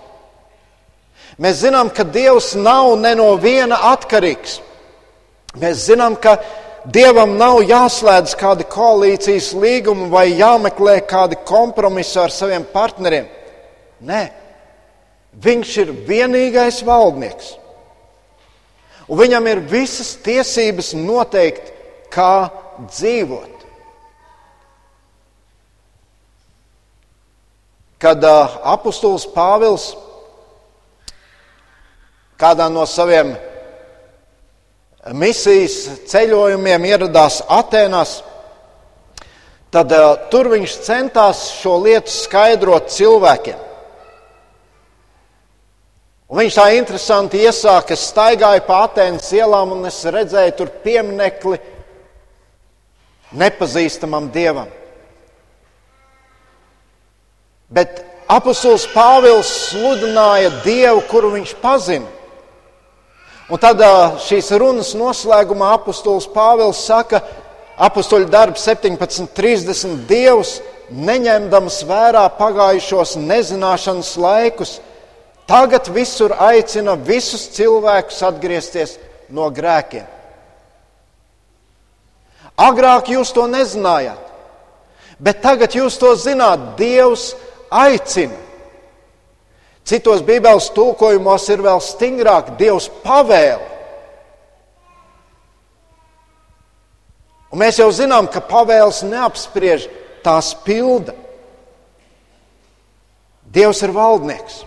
Mēs 1.41 1.61
zinām, 1.65 1.91
ka 1.93 2.07
Dievs 2.09 2.55
nav 2.57 2.95
ne 3.01 3.13
no 3.19 3.35
viena 3.43 3.81
atkarīgs. 3.93 4.61
Mēs 5.61 5.85
zinām, 5.91 6.17
ka 6.17 6.39
Dievam 6.85 7.37
nav 7.41 7.63
jāslēdz 7.65 8.35
kādi 8.37 8.67
koalīcijas 8.69 9.53
līgumi 9.57 10.11
vai 10.13 10.27
jāmeklē 10.37 10.99
kādi 11.09 11.39
kompromisi 11.49 12.19
ar 12.21 12.33
saviem 12.33 12.67
partneriem. 12.73 13.29
Nē, 14.05 14.23
viņš 15.45 15.77
ir 15.81 15.93
vienīgais 16.09 16.83
valdnieks. 16.85 17.55
Un 19.09 19.21
viņam 19.21 19.49
ir 19.49 19.63
visas 19.69 20.15
tiesības 20.25 20.93
noteikt, 20.97 21.73
kā 22.13 22.49
dzīvot. 22.89 23.54
Kad 28.05 28.21
apustulis 28.29 29.25
Pāvils 29.33 29.95
kādā 32.37 32.67
no 32.69 32.85
saviem 32.85 33.31
misijas 35.17 36.05
ceļojumiem 36.11 36.85
ieradās 36.91 37.41
Atenās, 37.49 38.19
tad 39.73 39.93
tur 40.33 40.53
viņš 40.53 40.77
centās 40.85 41.47
šo 41.63 41.79
lietu 41.87 42.13
skaidrot 42.13 42.93
cilvēkiem. 42.93 43.65
Un 46.29 46.41
viņš 46.41 46.57
tā 46.57 46.69
interesanti 46.77 47.43
iesāka, 47.45 47.95
es 47.95 48.09
staigāju 48.11 48.65
pa 48.67 48.85
Atenas 48.87 49.29
ielām 49.33 49.77
un 49.77 49.85
es 49.89 50.01
redzēju 50.05 50.57
tur 50.57 50.73
pieminekli 50.85 51.61
nepazīstamam 53.39 54.31
dievam. 54.35 54.69
Bet 57.73 58.03
apustulis 58.29 58.87
Pāvils 58.93 59.51
sludināja 59.71 60.51
dievu, 60.65 61.03
kuru 61.11 61.33
viņš 61.37 61.55
pazina. 61.63 62.11
Un 63.53 63.61
tad 63.61 63.81
šīs 64.25 64.51
runas 64.57 64.95
noslēgumā 64.97 65.75
apustulis 65.77 66.29
Pāvils 66.33 66.81
saka, 66.87 67.21
apakstuļu 67.77 68.31
darbs 68.33 68.65
17.30. 68.65 70.07
Dievs, 70.09 70.59
neņemdams 70.95 71.83
vērā 71.89 72.25
pagājušos 72.39 73.17
nezināšanas 73.21 74.15
laikus, 74.21 74.79
tagad 75.49 75.89
visur 75.93 76.33
aicina 76.41 76.97
visus 76.97 77.49
cilvēkus 77.57 78.23
atgriezties 78.29 78.99
no 79.29 79.51
grēkiem. 79.53 80.07
Agrāk 82.55 83.11
jūs 83.11 83.33
to 83.35 83.49
nezinājāt, 83.51 84.21
bet 85.19 85.41
tagad 85.43 85.75
jūs 85.75 85.99
to 85.99 86.13
zināt. 86.17 86.77
Dievs 86.79 87.33
aicina. 87.75 88.39
Citos 89.85 90.23
Bībeles 90.25 90.71
tulkojumos 90.73 91.45
ir 91.53 91.61
vēl 91.65 91.81
stingrāk 91.85 92.55
Dievs 92.61 92.87
pavēle. 93.05 93.73
Un 97.53 97.61
mēs 97.61 97.79
jau 97.79 97.91
zinām, 97.95 98.27
ka 98.27 98.41
pavēles 98.43 99.05
neapspriež, 99.07 99.85
tās 100.25 100.55
pilda. 100.65 101.13
Dievs 103.55 103.83
ir 103.87 103.93
valdnieks. 103.95 104.63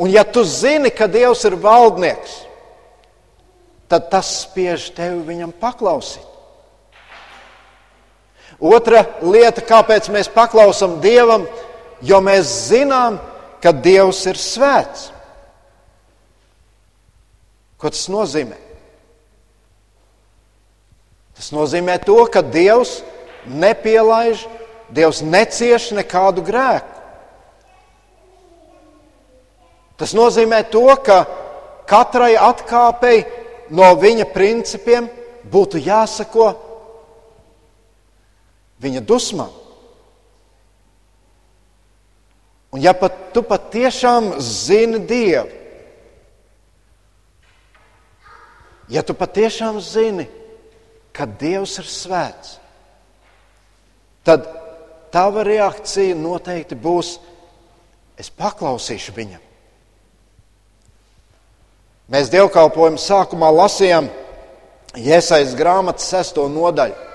Un 0.00 0.08
ja 0.10 0.24
tu 0.24 0.44
zini, 0.46 0.90
ka 0.94 1.10
Dievs 1.10 1.44
ir 1.44 1.58
valdnieks, 1.60 2.38
tad 3.90 4.08
tas 4.10 4.30
spiež 4.46 4.88
tevi 4.96 5.20
viņam 5.26 5.52
paklausīt. 5.60 6.33
Otra 8.60 9.04
lieta, 9.22 9.62
kāpēc 9.64 10.08
mēs 10.14 10.30
paklausām 10.32 11.00
Dievam, 11.02 11.46
jo 12.02 12.20
mēs 12.22 12.50
zinām, 12.70 13.18
ka 13.62 13.72
Dievs 13.72 14.22
ir 14.30 14.38
svēts. 14.38 15.08
Ko 17.80 17.90
tas 17.90 18.06
nozīmē? 18.12 18.56
Tas 21.34 21.50
nozīmē 21.52 21.98
to, 22.06 22.20
ka 22.30 22.44
Dievs 22.46 23.00
nepielaiž, 23.50 24.46
Dievs 24.94 25.22
necieš 25.24 25.90
nekādu 25.96 26.44
grēku. 26.46 26.92
Tas 29.98 30.14
nozīmē 30.14 30.62
to, 30.70 30.86
ka 31.06 31.24
katrai 31.88 32.34
atkāpei 32.38 33.24
no 33.74 33.92
viņa 33.98 34.26
principiem 34.34 35.06
būtu 35.50 35.82
jāsako 35.82 36.52
viņa 38.84 39.02
dusmām. 39.08 39.52
Un 42.74 42.82
ja 42.82 42.94
pat 42.98 43.30
tu 43.34 43.44
patiešām 43.46 44.32
zini 44.42 44.98
Dievu, 45.06 45.50
ja 48.90 49.04
tu 49.06 49.14
patiešām 49.14 49.78
zini, 49.80 50.26
ka 51.14 51.28
Dievs 51.30 51.78
ir 51.78 51.86
svēts, 51.86 52.56
tad 54.26 54.48
tava 55.14 55.44
reakcija 55.46 56.18
noteikti 56.18 56.74
būs: 56.74 57.14
es 58.18 58.32
paklausīšu 58.34 59.14
viņam. 59.14 59.42
Mēs 62.10 62.28
dievkalpojuma 62.34 63.00
sākumā 63.00 63.48
lasījām 63.54 64.10
Iesaistas 64.94 65.56
grāmatas 65.58 66.06
sesto 66.06 66.44
nodaļu. 66.50 67.13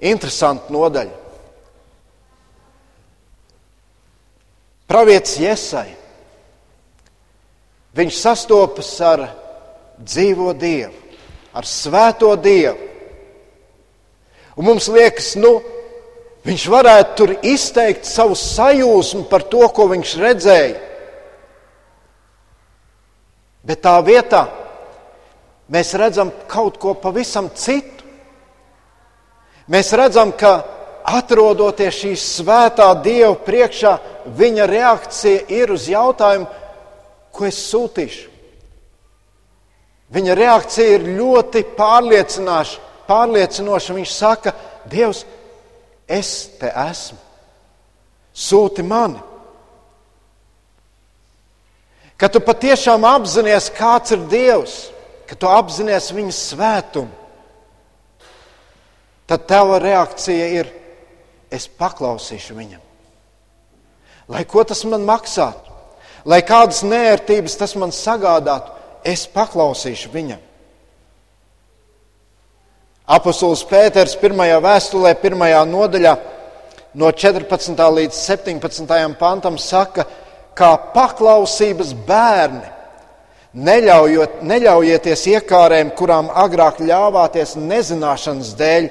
Interesanti 0.00 0.72
nodaļa. 0.74 1.22
Pravietis 4.86 5.38
Iesai. 5.42 5.88
Viņš 7.96 8.18
sastopas 8.20 8.90
ar 9.00 9.22
dzīvo 9.96 10.52
Dievu, 10.52 10.92
ar 11.56 11.64
svēto 11.64 12.34
Dievu. 12.36 12.92
Un 14.56 14.68
mums 14.68 14.88
liekas, 14.92 15.34
nu, 15.40 15.58
viņš 16.44 16.66
varētu 16.72 17.16
tur 17.16 17.32
izteikt 17.44 18.08
savu 18.08 18.36
sajūsmu 18.36 19.26
par 19.30 19.44
to, 19.48 19.64
ko 19.72 19.88
viņš 19.92 20.14
redzēja. 20.20 20.78
Bet 23.66 23.82
tā 23.82 23.96
vietā 24.06 24.44
mēs 25.72 25.96
redzam 25.98 26.30
kaut 26.48 26.78
ko 26.78 26.94
pavisam 26.94 27.50
citu. 27.56 27.95
Mēs 29.66 29.90
redzam, 29.98 30.30
ka 30.32 30.62
atrodoties 31.06 31.94
šīs 32.02 32.22
svētā 32.40 32.88
Dieva 33.02 33.34
priekšā, 33.46 33.98
viņa 34.38 34.66
reakcija 34.70 35.46
ir 35.54 35.72
uz 35.74 35.88
jautājumu, 35.90 36.46
ko 37.34 37.46
es 37.46 37.58
sūtīšu. 37.70 38.30
Viņa 40.14 40.32
reakcija 40.38 40.88
ir 40.96 41.02
ļoti 41.18 41.60
pārliecinoša. 41.76 43.94
Viņš 43.96 44.12
saka, 44.14 44.50
Dievs, 44.90 45.24
es 46.06 46.30
te 46.60 46.68
esmu, 46.70 47.18
sūti 48.34 48.82
mani. 48.86 49.20
Ka 52.16 52.30
tu 52.32 52.40
patiešām 52.40 53.04
apzinājies, 53.04 53.70
kāds 53.76 54.14
ir 54.14 54.20
Dievs, 54.30 54.76
ka 55.28 55.34
tu 55.36 55.46
apzinājies 55.50 56.14
viņa 56.16 56.32
svētumu, 56.32 57.12
tad 59.26 59.46
tava 59.50 59.78
reakcija 59.82 60.48
ir: 60.60 60.72
es 61.50 61.68
paklausīšu 61.68 62.56
viņam. 62.56 62.82
Lai 64.32 64.42
ko 64.48 64.64
tas 64.66 64.82
man 64.84 65.06
maksātu, 65.06 65.70
lai 66.26 66.40
kādas 66.42 66.82
nērtības 66.82 67.54
tas 67.60 67.76
man 67.78 67.94
sagādātu, 67.94 68.72
es 69.06 69.26
paklausīšu 69.30 70.10
viņam. 70.10 70.42
Apostols 73.06 73.62
Pēters 73.70 74.16
pirmajā 74.18 74.58
vēstulē, 74.58 75.12
pirmajā 75.22 75.60
nodaļā, 75.70 76.16
no 76.98 77.12
14. 77.14 77.78
līdz 78.00 78.16
17. 78.18 78.96
pantam 79.20 79.60
saka, 79.62 80.02
ka 80.02 80.24
kā 80.56 80.72
paklausības 80.94 81.92
bērni. 82.06 82.64
Neļaujot, 83.56 84.42
neļaujieties 84.44 85.22
iekārēm, 85.32 85.94
kurām 85.96 86.28
agrāk 86.28 86.82
ļāvāties 86.84 87.54
nezināšanas 87.56 88.52
dēļ, 88.58 88.88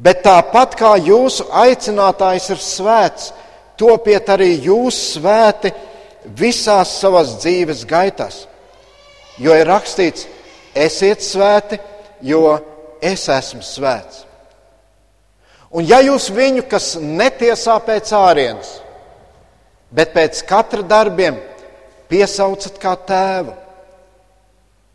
bet 0.00 0.24
tāpat 0.24 0.76
kā 0.80 0.94
jūsu 1.04 1.46
aicinātājs 1.52 2.50
ir 2.54 2.62
svēts, 2.64 3.30
topiet 3.80 4.28
arī 4.32 4.54
jūs 4.64 4.98
svēti 5.16 5.72
visās 6.36 6.96
savas 7.00 7.36
dzīves 7.40 7.84
gaitās. 7.88 8.46
Jo 9.40 9.54
ir 9.56 9.68
rakstīts, 9.68 10.26
esiet 10.74 11.24
svēti, 11.24 11.78
jo 12.20 12.58
es 13.00 13.28
esmu 13.32 13.62
svēts. 13.64 14.26
Un 15.70 15.86
ja 15.86 16.00
jūs 16.02 16.28
viņu, 16.34 16.64
kas 16.68 16.96
netiesā 16.98 17.76
pēc 17.86 18.10
ārienes, 18.16 18.72
bet 19.94 20.12
pēc 20.16 20.42
katra 20.48 20.82
darbiem 20.82 21.38
piesaucat 22.10 22.78
kā 22.82 22.96
tēvu. 23.06 23.54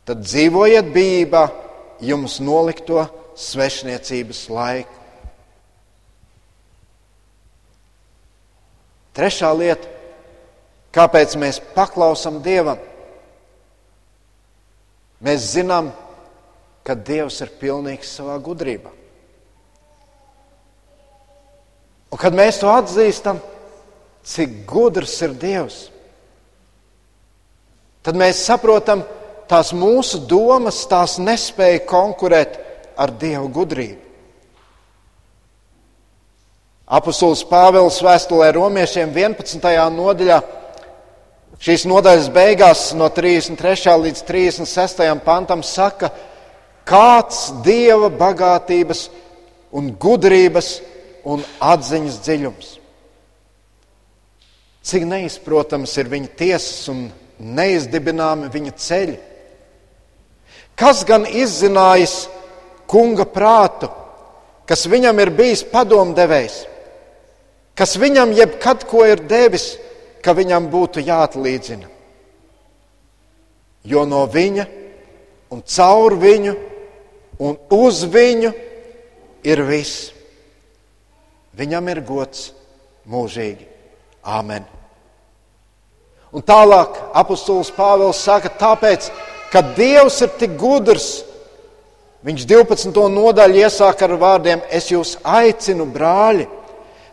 Tad 0.05 0.21
dzīvojiet 0.21 0.91
bijībā 0.93 1.45
jums 2.05 2.37
nolikto 2.43 3.05
svešniecības 3.35 4.45
laiku. 4.49 5.01
Trešā 9.15 9.51
lieta, 9.55 9.87
kāpēc 10.95 11.37
mēs 11.39 11.61
paklausām 11.75 12.41
Dievam. 12.43 12.81
Mēs 15.23 15.53
zinām, 15.53 15.93
ka 16.83 16.97
Dievs 16.99 17.39
ir 17.43 17.53
pilnīgs 17.61 18.11
savā 18.17 18.35
gudrībā. 18.43 18.91
Un 22.11 22.19
kad 22.19 22.35
mēs 22.35 22.59
to 22.61 22.69
atzīstam, 22.71 23.39
cik 24.27 24.61
gudrs 24.67 25.15
ir 25.25 25.33
Dievs. 25.39 25.79
Tad 28.05 28.19
mēs 28.19 28.43
saprotam, 28.45 29.01
tās 29.49 29.71
mūsu 29.73 30.21
domas 30.29 30.83
tās 30.91 31.17
nespēja 31.23 31.85
konkurēt 31.89 32.59
ar 32.97 33.13
Dieva 33.19 33.45
gudrību. 33.51 34.01
Apostols 36.85 37.41
Pāvils 37.49 37.97
vēstulē 38.05 38.51
romiešiem 38.53 39.09
11. 39.09 39.63
nodaļā, 39.95 40.37
šīs 41.57 41.87
nodaļas 41.89 42.29
beigās, 42.29 42.83
no 42.93 43.09
33. 43.09 43.95
līdz 44.03 44.21
36. 44.27 45.01
pantam, 45.25 45.63
saka, 45.65 46.11
kāds 46.85 47.47
Dieva 47.65 48.11
bagātības 48.13 49.07
un 49.73 49.89
gudrības 49.97 50.75
un 51.25 51.41
atziņas 51.57 52.21
dziļums. 52.21 52.73
Cik 54.85 55.07
neizprotams 55.09 55.95
ir 55.97 56.11
viņa 56.11 56.33
tiesas 56.37 56.91
un 56.93 57.07
neizdibināmi 57.41 58.51
viņa 58.53 58.73
ceļi. 58.77 59.17
Kas 60.77 61.01
gan 61.07 61.25
izzinājis 61.25 62.27
kunga 62.87 63.25
prātu, 63.25 63.89
kas 64.67 64.85
viņam 64.89 65.19
ir 65.23 65.31
bijis 65.35 65.63
padomdevējs, 65.71 66.59
kas 67.77 67.97
viņam 68.01 68.33
jebkad 68.37 68.85
ko 68.89 69.05
ir 69.07 69.25
devis, 69.29 69.75
ka 70.23 70.33
viņam 70.33 70.69
būtu 70.71 71.03
jāatlīdzina? 71.05 71.91
Jo 73.85 74.05
no 74.09 74.23
viņa 74.25 74.65
un 75.53 75.61
caur 75.61 76.15
viņu 76.17 76.55
un 77.39 77.57
uz 77.75 78.01
viņu 78.09 78.51
ir 79.45 79.61
viss. 79.67 80.11
Viņam 81.55 81.91
ir 81.93 82.01
gods 82.03 82.49
mūžīgi. 83.07 83.67
Āmen! 84.25 84.65
Un 86.35 86.43
tālāk 86.43 86.97
apustulis 87.15 87.69
Pāvils 87.71 88.19
saka, 88.19 88.49
tāpēc, 88.59 89.07
ka 89.53 89.61
Dievs 89.77 90.17
ir 90.25 90.33
tik 90.35 90.57
gudrs, 90.59 91.23
viņš 92.25 92.45
12. 92.49 93.05
nodaļu 93.13 93.61
iesāk 93.63 94.01
ar 94.05 94.15
vārdiem: 94.19 94.63
Es 94.69 94.91
jūs 94.91 95.17
aicinu, 95.23 95.85
brāļi, 95.85 96.47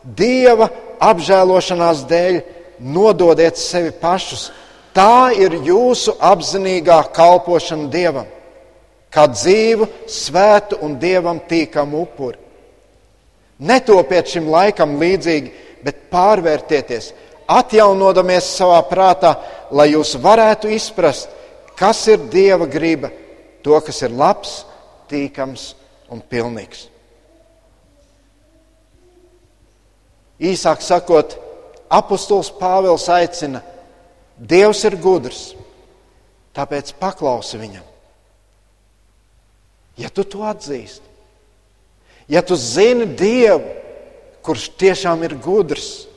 Dieva 0.03 0.67
apžēlošanās 0.99 2.03
dēļ 2.11 2.41
nododiet 2.83 3.59
sevi 3.59 3.93
pašus. 3.95 4.49
Tā 4.93 5.31
ir 5.39 5.55
jūsu 5.65 6.17
apzinīgā 6.21 6.99
kalpošana 7.15 7.87
Dievam, 7.93 8.27
kā 9.13 9.29
dzīvu, 9.31 9.87
svētu 10.11 10.81
un 10.83 10.99
Dievam 11.01 11.41
tīkamu 11.49 12.03
upuri. 12.03 12.41
Netopiet 13.63 14.27
šim 14.29 14.51
laikam 14.51 14.97
līdzīgi, 14.99 15.53
bet 15.87 16.09
pārvērtieties, 16.13 17.13
atjaunodamies 17.47 18.51
savā 18.57 18.81
prātā, 18.91 19.37
lai 19.71 19.93
jūs 19.93 20.17
varētu 20.21 20.73
izprast, 20.75 21.31
kas 21.79 22.03
ir 22.11 22.27
Dieva 22.33 22.67
griba, 22.67 23.13
to, 23.63 23.79
kas 23.87 24.03
ir 24.03 24.13
labs, 24.19 24.65
tīkams 25.13 25.73
un 26.13 26.25
pilnīgs. 26.25 26.89
Īsāk 30.43 30.83
sakot, 30.83 31.37
apustulis 31.93 32.51
Pāvils 32.59 33.07
aicina, 33.13 33.63
Dievs 34.43 34.81
ir 34.89 34.97
gudrs, 34.99 35.53
tāpēc 36.57 36.95
paklausi 36.99 37.61
viņam. 37.61 37.85
Ja 40.01 40.09
tu 40.11 40.25
to 40.25 40.41
atzīsti, 40.49 41.05
ja 42.33 42.43
tu 42.43 42.57
zini 42.59 43.07
Dievu, 43.07 43.77
kurš 44.43 44.71
tiešām 44.81 45.23
ir 45.29 45.37
gudrs, 45.39 46.09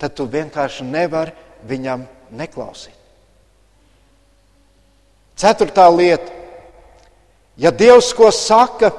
tad 0.00 0.16
tu 0.18 0.26
vienkārši 0.26 0.88
nevari 0.88 1.36
viņam 1.68 2.08
neklausīt. 2.34 2.96
Ceturtā 5.38 5.86
lieta. 5.94 6.37
Ja 7.58 7.70
Dievs 7.74 8.12
ko 8.14 8.30
saka, 8.30 8.92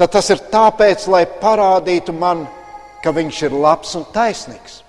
tad 0.00 0.14
tas 0.16 0.30
ir 0.32 0.40
tāpēc, 0.52 1.04
lai 1.12 1.26
parādītu 1.40 2.14
man, 2.16 2.46
ka 3.04 3.12
Viņš 3.16 3.42
ir 3.48 3.56
labs 3.56 3.94
un 3.96 4.04
taisnīgs. 4.12 4.82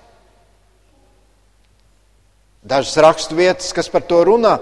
Dažas 2.62 2.96
rakstu 3.02 3.36
vietas, 3.36 3.72
kas 3.74 3.88
par 3.90 4.04
to 4.06 4.20
runā, 4.24 4.58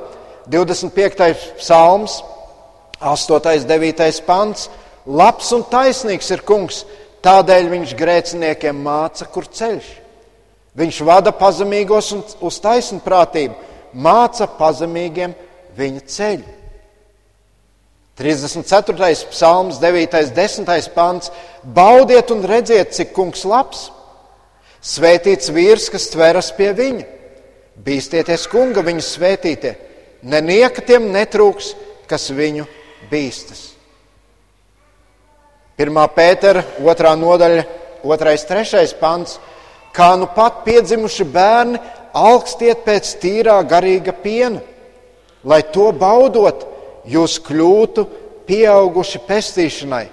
25. 0.50 1.56
psalms, 1.58 2.22
8. 3.00 3.32
un 3.32 3.66
9. 3.68 4.20
pants. 4.26 4.68
Labs 5.06 5.50
un 5.56 5.64
taisnīgs 5.64 6.30
ir 6.30 6.42
kungs, 6.44 6.84
tādēļ 7.24 7.70
viņš 7.72 7.96
grēciniekiem 7.96 8.82
māca, 8.84 9.26
kur 9.26 9.46
ceļš. 9.48 9.88
Viņš 10.76 11.00
vada 11.08 11.32
pazemīgos 11.34 12.12
un 12.14 12.22
uz 12.46 12.58
taisnprātību, 12.62 13.56
māca 13.94 14.46
pazemīgiem 14.58 15.34
viņa 15.76 16.02
ceļu. 16.06 16.59
34. 18.20 19.30
psalms, 19.30 19.78
9. 19.78 20.34
10. 20.34 20.92
pants. 20.94 21.30
Baudiet 21.64 22.30
un 22.30 22.44
redziet, 22.44 22.92
cik 22.92 23.14
kungs 23.16 23.46
labs. 23.48 23.88
Svētīts 24.84 25.48
vīrs, 25.52 25.88
kas 25.92 26.10
tveras 26.12 26.50
pie 26.52 26.68
viņa. 26.76 27.06
Bīstieties 27.80 28.44
kunga 28.52 28.84
viņu 28.84 29.04
svētītie. 29.04 29.72
Nenieka 30.20 30.84
tiem 30.84 31.08
netrūks, 31.14 31.72
kas 32.08 32.28
viņu 32.36 32.66
bīstas. 33.08 33.70
1. 35.80 35.96
pētera, 36.12 36.60
2. 36.76 37.14
nodaļa, 37.16 37.64
2. 38.04 38.18
3. 38.52 38.84
pants. 39.00 39.38
Kā 39.96 40.12
nu 40.20 40.28
pat 40.36 40.60
piedzimuši 40.66 41.24
bērni, 41.24 41.80
augstiet 42.12 42.84
pēc 42.84 43.14
tīrā 43.22 43.56
garīga 43.64 44.12
piena, 44.12 44.60
lai 45.42 45.62
to 45.72 45.88
baudot, 45.96 46.68
jūs 47.10 47.38
kļūtu 47.42 48.06
pieauguši 48.48 49.20
pestīšanai. 49.26 50.06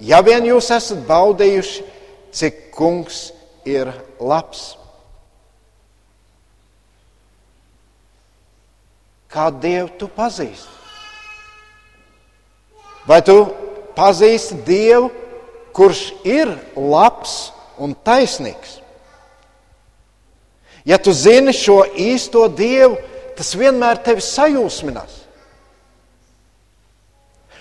Ja 0.00 0.22
vien 0.24 0.46
jūs 0.48 0.70
esat 0.72 1.04
baudījuši, 1.08 1.84
cik 2.32 2.60
kungs 2.76 3.30
ir 3.68 3.90
labs. 4.20 4.74
Kā 9.30 9.46
Dievu 9.54 9.92
tu 9.98 10.08
pazīsti? 10.10 10.78
Vai 13.06 13.20
tu 13.22 13.36
pazīsti 13.96 14.58
Dievu, 14.66 15.10
kurš 15.76 16.02
ir 16.26 16.50
labs 16.74 17.52
un 17.78 17.94
taisnīgs? 17.94 18.78
Ja 20.88 20.98
tu 20.98 21.12
zini 21.12 21.52
šo 21.54 21.82
īsto 21.94 22.46
Dievu, 22.48 22.96
tas 23.36 23.52
vienmēr 23.54 24.00
tevi 24.02 24.24
sajūsminās. 24.24 25.19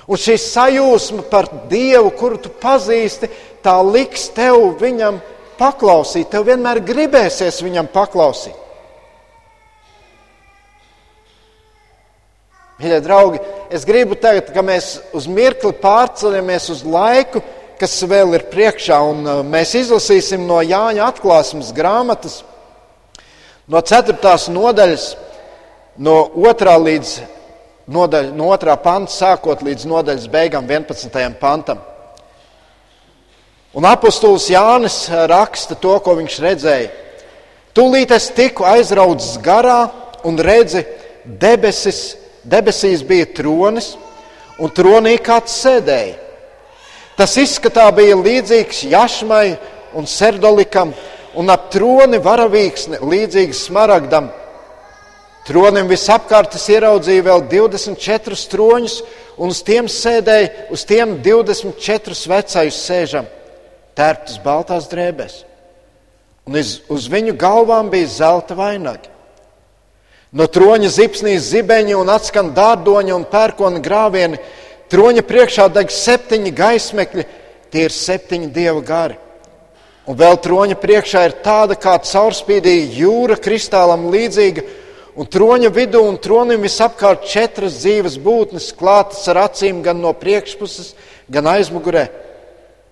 Un 0.10 0.18
šī 0.18 0.40
sajūsma 0.42 1.28
par 1.30 1.46
Dievu, 1.70 2.10
kuru 2.18 2.40
tu 2.42 2.50
pazīsti, 2.50 3.30
tā 3.62 3.76
liks 3.86 4.32
tev 4.34 4.72
viņam 4.80 5.20
paklausīt. 5.60 6.32
Tev 6.32 6.48
vienmēr 6.48 6.82
gribēsies 6.82 7.62
viņam 7.62 7.92
paklausīt. 7.94 8.58
Mīļie 12.80 13.00
draugi, 13.04 13.40
es 13.76 13.84
gribu 13.84 14.16
teikt, 14.16 14.54
ka 14.56 14.64
mēs 14.64 14.94
uz 15.14 15.26
mirkli 15.28 15.74
pārceļamies 15.82 16.70
uz 16.72 16.84
laiku, 16.88 17.42
kas 17.80 17.98
vēl 18.08 18.38
ir 18.38 18.46
priekšā, 18.52 19.00
un 19.12 19.26
uh, 19.28 19.42
mēs 19.44 19.76
izlasīsim 19.76 20.46
no 20.48 20.62
Jāņa 20.64 21.10
atklāsmes 21.12 21.74
grāmatas, 21.76 22.42
no 23.68 23.84
4. 23.84 24.16
nodaļas, 24.56 25.10
no 26.00 26.22
2. 26.40 26.78
līdz 26.88 27.14
nodaļa, 27.90 28.34
no 28.38 28.50
2. 28.54 28.78
panta, 28.84 29.12
sākot 29.14 29.64
līdz 29.66 29.88
nodaļas 29.90 30.30
beigām, 30.32 30.68
11. 30.70 31.20
pantam. 31.42 31.82
Un 33.74 33.86
apustulis 33.86 34.48
Jānis 34.50 35.04
raksta 35.30 35.78
to, 35.78 35.98
ko 36.02 36.16
viņš 36.18 36.40
redzēja. 36.46 36.90
Tūlīt 37.78 38.12
es 38.16 38.32
tiku 38.34 38.66
aizraudzis 38.66 39.38
garā 39.46 39.84
un 40.26 40.40
redzi 40.42 40.82
debesis 41.26 42.18
Debesīs 42.50 43.04
bija 43.04 43.28
tronis, 43.36 43.94
un 44.60 44.72
tronī 44.72 45.18
kāds 45.22 45.58
sēdēja. 45.60 46.16
Tas 47.20 47.36
izskatā 47.38 47.84
bija 47.96 48.16
līdzīgs 48.16 48.86
jašmai 48.90 49.58
un 49.98 50.08
serdolikam, 50.08 50.94
un 51.36 51.52
ap 51.52 51.68
troni 51.74 52.20
varavīksne 52.24 53.02
līdzīgs 53.04 53.66
smaragdam. 53.68 54.30
Tronim 55.48 55.88
visapkārt 55.90 56.56
es 56.60 56.68
ieraudzīju 56.70 57.26
vēl 57.26 57.46
24 57.52 58.38
troņus, 58.52 58.98
un 59.40 59.54
uz 59.54 59.62
tiem 59.66 59.88
sēdēja, 59.90 60.72
uz 60.74 60.84
tiem 60.86 61.16
24 61.26 62.18
vecajus 62.34 62.82
sēžam, 62.86 63.30
tērptas 63.98 64.42
baltās 64.44 64.90
drēbēs. 64.92 65.44
Un 66.50 66.58
uz, 66.60 66.80
uz 66.90 67.08
viņu 67.12 67.38
galvām 67.40 67.90
bija 67.94 68.10
zelta 68.10 68.58
vainagi. 68.58 69.10
No 70.30 70.46
troņa 70.46 70.92
zipsnīs 70.94 71.48
zibeņi 71.50 71.96
un 71.98 72.10
atskan 72.14 72.52
dārdoņa 72.54 73.16
un 73.16 73.26
pērkona 73.30 73.82
grāvieni. 73.82 74.38
Troņa 74.90 75.24
priekšā 75.26 75.68
deg 75.74 75.90
septiņi 75.94 76.52
gaismekļi, 76.58 77.26
tie 77.74 77.88
ir 77.88 77.94
septiņi 77.94 78.50
dieva 78.54 78.82
gari. 78.86 79.18
Un 80.10 80.18
vēl 80.18 80.38
troņa 80.42 80.78
priekšā 80.82 81.26
ir 81.28 81.36
tāda 81.46 81.78
kā 81.78 81.96
caurspīdīga 82.02 82.98
jūra, 82.98 83.38
kristālam 83.42 84.08
līdzīga, 84.14 84.64
un 85.20 85.28
troņa 85.28 85.70
vidū 85.76 86.00
un 86.08 86.18
tronim 86.22 86.64
visapkārt 86.64 87.28
četras 87.28 87.82
dzīves 87.82 88.16
būtnes, 88.24 88.72
klātas 88.80 89.26
ar 89.32 89.44
acīm 89.50 89.82
gan 89.84 90.00
no 90.00 90.14
priekšpuses, 90.16 90.94
gan 91.28 91.50
aizmugurē. 91.52 92.08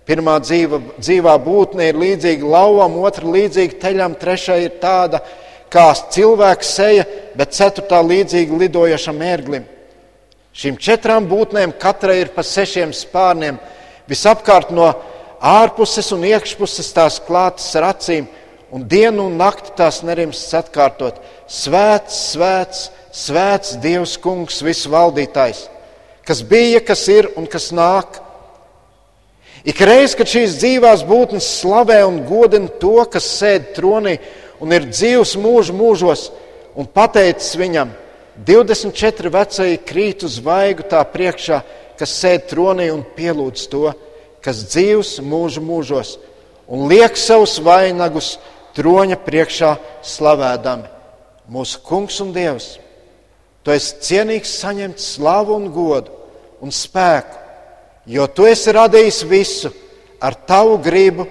Pirmā 0.08 0.38
dzīva, 0.40 0.80
dzīvā 1.00 1.34
būtne 1.44 1.88
ir 1.88 2.00
līdzīga 2.00 2.48
lauvam, 2.48 2.96
otra 3.04 3.28
līdzīga 3.28 3.80
teļam, 3.80 4.16
trešā 4.20 4.56
ir 4.64 4.76
tāda, 4.80 5.20
kā 5.72 5.90
cilvēka 6.16 6.64
seja, 6.64 7.04
bet 7.36 7.56
ceturtā 7.56 8.00
līdzīga 8.04 8.60
lidojošam 8.62 9.20
ērglim. 9.24 9.66
Šīm 10.56 10.78
četrām 10.80 11.28
būtnēm 11.28 11.74
katrai 11.80 12.22
ir 12.22 12.32
pa 12.34 12.44
sešiem 12.44 12.92
spārniem, 12.96 13.60
visapkārt 14.08 14.72
no 14.74 14.88
ārpuses 15.44 16.08
un 16.16 16.24
iekšpuses 16.28 16.88
tās 16.96 17.20
klātas 17.24 17.68
ar 17.78 17.92
acīm, 17.92 18.26
un 18.70 18.84
dienu 18.88 19.26
un 19.28 19.36
nakti 19.40 19.72
tās 19.76 20.02
nerimsts 20.04 20.54
atkārtot. 20.56 21.18
Svēts, 21.48 22.16
svēts, 22.34 22.88
svēts 23.14 23.76
Dievs, 23.82 24.16
Kungs, 24.20 24.60
visu 24.64 24.92
valdītājs, 24.92 25.66
kas 26.28 26.42
bija, 26.44 26.82
kas 26.84 27.06
ir 27.12 27.30
un 27.36 27.48
kas 27.48 27.70
nāk. 27.72 28.20
Ik 29.68 29.80
reiz, 29.82 30.14
kad 30.16 30.28
šīs 30.30 30.58
dzīvās 30.60 31.02
būtnes 31.08 31.46
slavē 31.60 32.02
un 32.06 32.20
godina 32.28 32.70
to, 32.80 33.00
kas 33.10 33.26
sēž 33.40 33.72
tronī 33.76 34.18
un 34.62 34.74
ir 34.74 34.86
dzīvs 34.90 35.34
mūžu 35.40 35.74
mūžos, 35.76 36.28
un 36.78 36.86
pateicis 36.86 37.56
viņam, 37.58 37.90
24 38.46 39.32
vecie 39.34 39.72
krīt 39.82 40.22
uz 40.26 40.38
vaigu 40.42 40.84
tā 40.86 41.00
priekšā, 41.10 41.62
kas 41.98 42.14
sēž 42.20 42.44
tronī 42.52 42.86
un 42.94 43.02
pielūdz 43.16 43.66
to, 43.72 43.88
kas 44.44 44.62
dzīvs 44.70 45.16
mūžu 45.26 45.62
mūžos, 45.64 46.14
un 46.70 46.86
liek 46.90 47.18
savus 47.18 47.56
vainagus 47.64 48.36
troņa 48.78 49.18
priekšā 49.26 49.72
slavēdami. 50.06 50.94
Mūsu 51.50 51.80
kungs 51.82 52.20
un 52.22 52.30
dievs, 52.36 52.76
tu 53.64 53.72
esi 53.74 53.98
cienīgs 54.04 54.54
saņemt 54.60 55.00
slavu 55.02 55.56
un 55.56 55.68
godu 55.72 56.14
un 56.64 56.72
spēku, 56.74 57.38
jo 58.08 58.26
tu 58.32 58.46
esi 58.48 58.74
radījis 58.74 59.22
visu 59.28 59.72
ar 60.20 60.36
tavu 60.48 60.78
gribu, 60.82 61.26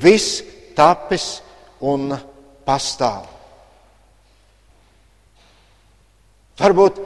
viss 0.00 0.42
tapis 0.76 1.38
un 1.80 2.12
pastāv. 2.66 3.26
Varbūt 6.58 6.98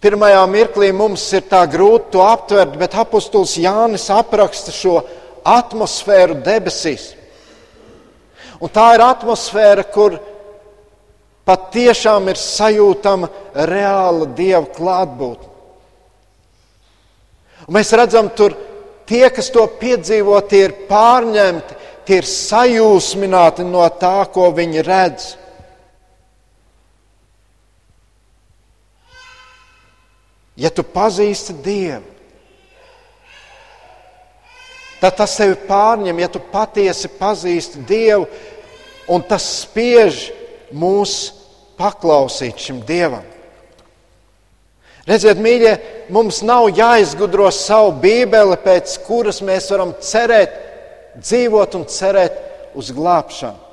pirmajā 0.00 0.42
mirklī 0.48 0.90
mums 0.96 1.26
ir 1.36 1.44
tā 1.48 1.60
grūti 1.68 2.14
to 2.14 2.22
aptvert, 2.24 2.76
bet 2.80 2.96
apustulis 2.96 3.58
Jānis 3.60 4.08
apraksta 4.12 4.72
šo 4.72 5.00
atmosfēru 5.44 6.38
debesīs. 6.44 7.10
Un 8.60 8.72
tā 8.72 8.90
ir 8.96 9.04
atmosfēra, 9.04 9.86
kur 9.88 10.18
patiešām 11.48 12.28
ir 12.30 12.40
sajūtama 12.40 13.30
reāla 13.70 14.28
dieva 14.36 14.66
klātbūtne. 14.76 15.48
Mēs 17.70 17.92
redzam, 17.96 18.28
tur 18.34 18.56
tie, 19.08 19.24
kas 19.32 19.50
to 19.52 19.64
piedzīvo, 19.80 20.38
tie 20.50 20.64
ir 20.68 20.76
pārņemti 20.88 21.80
tie 22.10 22.18
ir 22.18 22.26
sajūsmināti 22.26 23.62
no 23.68 23.84
tā, 24.00 24.24
ko 24.34 24.48
viņi 24.50 24.82
redz. 24.82 25.26
Ja 30.58 30.72
tu 30.74 30.82
pazīsti 30.82 31.54
Dievu, 31.62 32.02
tad 35.00 35.16
tas 35.18 35.36
tevi 35.38 35.56
pārņem, 35.68 36.22
ja 36.22 36.28
tu 36.32 36.42
patiesi 36.52 37.10
pazīsti 37.18 37.84
Dievu, 37.88 38.26
un 39.10 39.24
tas 39.26 39.46
spiež 39.64 40.28
mūs 40.76 41.16
paklausīt 41.80 42.60
šim 42.60 42.82
Dievam. 42.86 43.24
Redziet, 45.08 45.40
mīļie, 45.40 45.72
mums 46.12 46.42
nav 46.46 46.68
jāizgudro 46.76 47.48
savu 47.54 47.96
bībeli, 48.02 48.58
pēc 48.62 48.98
kuras 49.06 49.40
mēs 49.42 49.70
varam 49.72 49.94
cerēt, 50.04 50.52
dzīvot 51.18 51.74
un 51.80 51.88
cerēt 51.90 52.36
uz 52.78 52.92
glābšanu. 52.94 53.66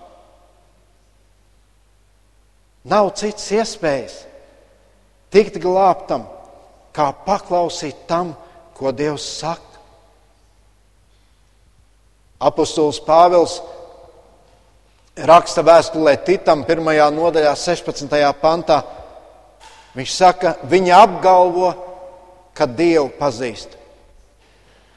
Nav 2.88 3.12
citas 3.20 3.50
iespējas 3.52 4.22
tikt 5.36 5.60
glābtam 5.60 6.24
kā 6.96 7.12
paklausīt 7.26 8.06
tam, 8.10 8.32
ko 8.78 8.94
Dievs 8.96 9.26
saka. 9.42 9.77
Apostols 12.38 13.00
Pāvils 13.02 13.58
raksta 15.18 15.64
vēstulē 15.66 16.14
Titam, 16.26 16.62
1. 16.68 16.86
nodaļā, 17.16 17.54
16. 17.58 18.14
pantā. 18.42 18.84
Viņš 19.98 20.14
saka, 20.14 20.54
viņa 20.70 21.00
apgalvo, 21.02 21.72
ka 22.54 22.68
Dievu 22.70 23.10
pazīst, 23.18 23.74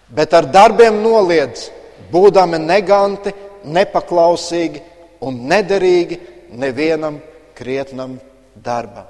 bet 0.09 0.35
ar 0.37 0.49
darbiem 0.49 1.01
noliedz, 1.01 1.69
būdami 2.13 2.61
neganti, 2.61 3.33
nepaklausīgi 3.65 4.83
un 5.25 5.43
nederīgi 5.49 6.21
nevienam 6.57 7.21
krietnam 7.57 8.19
darbam. 8.57 9.09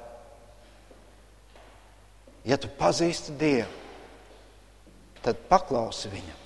Ja 2.46 2.58
tu 2.58 2.70
pazīsti 2.78 3.34
Dievu, 3.38 3.70
tad 5.22 5.42
paklausi 5.50 6.10
viņam. 6.10 6.38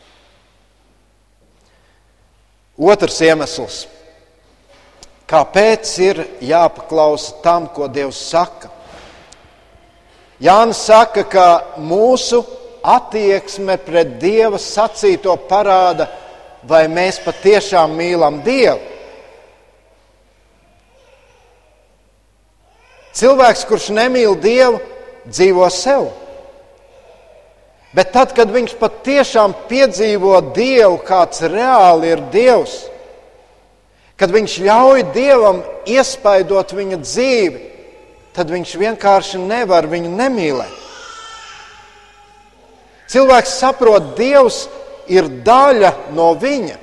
Otrs 2.74 3.20
iemesls, 3.22 3.84
kāpēc 5.30 5.90
ir 6.02 6.22
jāpaklausa 6.42 7.36
tam, 7.44 7.68
ko 7.70 7.86
Dievs 7.86 8.18
saka. 8.30 8.70
Jānis 10.42 10.80
saka, 10.82 11.22
ka 11.22 11.46
mūsu 11.78 12.42
attieksme 12.82 13.78
pret 13.78 14.18
Dieva 14.20 14.58
sacīto 14.58 15.36
parāda, 15.48 16.08
vai 16.66 16.88
mēs 16.90 17.20
patiešām 17.22 17.94
mīlam 17.94 18.42
Dievu. 18.44 18.80
Cilvēks, 23.14 23.62
kurš 23.70 23.92
nemīl 23.94 24.34
Dievu, 24.42 24.80
dzīvo 25.30 25.70
sev. 25.70 26.08
Bet 27.94 28.10
tad, 28.10 28.32
kad 28.34 28.50
viņš 28.50 28.74
patiešām 28.80 29.52
piedzīvo 29.70 30.40
Dievu, 30.54 30.98
kāds 31.06 31.44
reāli 31.46 32.10
ir 32.10 32.22
Dievs, 32.32 32.88
kad 34.18 34.34
viņš 34.34 34.56
ļauj 34.66 35.04
Dievam 35.14 35.60
iespaidot 35.86 36.74
viņa 36.74 36.98
dzīvi, 37.02 37.60
tad 38.34 38.50
viņš 38.50 38.72
vienkārši 38.80 39.42
nevar 39.44 39.86
viņu 39.90 40.10
nemīlēt. 40.10 40.80
Cilvēks 43.14 43.58
saprot, 43.60 44.14
Dievs 44.18 44.64
ir 45.06 45.28
daļa 45.46 45.92
no 46.16 46.32
viņa. 46.40 46.80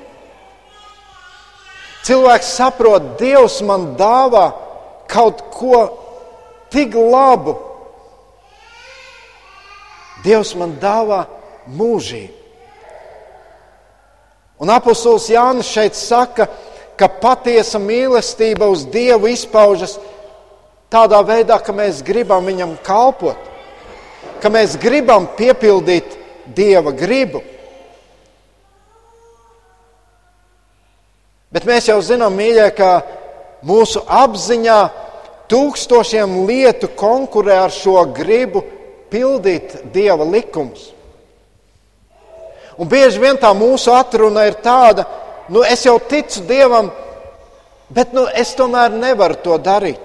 Cilvēks 2.08 2.54
saprot, 2.56 3.17
Dievs 3.19 3.60
man 3.67 3.91
dāvā 4.00 4.45
kaut 5.12 5.43
ko 5.52 5.82
tik 6.71 6.95
labu, 6.95 7.58
Dievs 10.25 10.53
man 10.57 10.75
dāvā 10.81 11.25
mūžību. 11.71 12.38
Un 14.62 14.69
apustulis 14.69 15.25
Jānis 15.34 15.71
šeit 15.73 15.97
saka, 15.97 16.45
ka 16.93 17.07
patiesa 17.10 17.79
mīlestība 17.81 18.67
uz 18.69 18.84
Dievu 18.86 19.31
izpaužas 19.31 19.95
tādā 20.91 21.21
veidā, 21.25 21.57
ka 21.57 21.73
mēs 21.73 22.03
gribam 22.05 22.45
viņam 22.45 22.75
kalpot, 22.86 23.39
ka 24.41 24.51
mēs 24.53 24.77
gribam 24.77 25.25
piepildīt 25.38 26.17
Dieva 26.53 26.93
gribu. 26.93 27.41
Bet 31.51 31.65
mēs 31.67 31.89
jau 31.89 31.97
zinām, 32.05 32.38
mīļie, 32.38 32.67
ka 32.77 32.91
mūsu 33.65 34.03
apziņā 34.05 34.77
tūkstošiem 35.51 36.38
lietu 36.47 36.91
konkurē 36.95 37.57
ar 37.65 37.73
šo 37.73 37.97
gribu 38.15 38.62
pildīt 39.12 39.78
Dieva 39.93 40.26
likumus. 40.26 40.89
Un 42.80 42.89
bieži 42.89 43.19
vien 43.21 43.38
tā 43.38 43.52
mūsu 43.54 43.91
atruna 43.93 44.47
ir 44.47 44.58
tāda, 44.63 45.06
nu 45.52 45.62
es 45.67 45.84
jau 45.86 45.97
ticu 46.00 46.45
Dievam, 46.47 46.89
bet 47.91 48.15
nu, 48.15 48.24
es 48.26 48.56
tomēr 48.58 48.93
nevaru 48.95 49.38
to 49.43 49.58
darīt. 49.62 50.02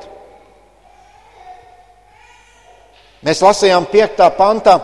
Mēs 3.24 3.40
lasījām 3.42 3.86
5. 3.90 4.26
pantā, 4.36 4.76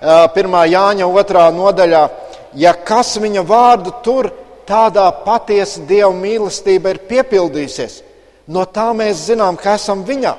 1. 0.00 0.58
Jāņa 0.70 1.08
2. 1.12 1.46
nodaļā, 1.56 2.02
ja 2.60 2.72
kas 2.76 3.16
viņa 3.20 3.42
vārdu 3.48 3.94
tur, 4.04 4.30
tādā 4.68 5.08
patiesa 5.24 5.82
Dieva 5.88 6.12
mīlestība 6.14 6.92
ir 6.92 7.02
piepildījusies. 7.08 8.02
No 8.52 8.64
tā 8.70 8.92
mēs 8.94 9.26
zinām, 9.26 9.58
ka 9.58 9.74
esam 9.74 10.04
viņā. 10.06 10.34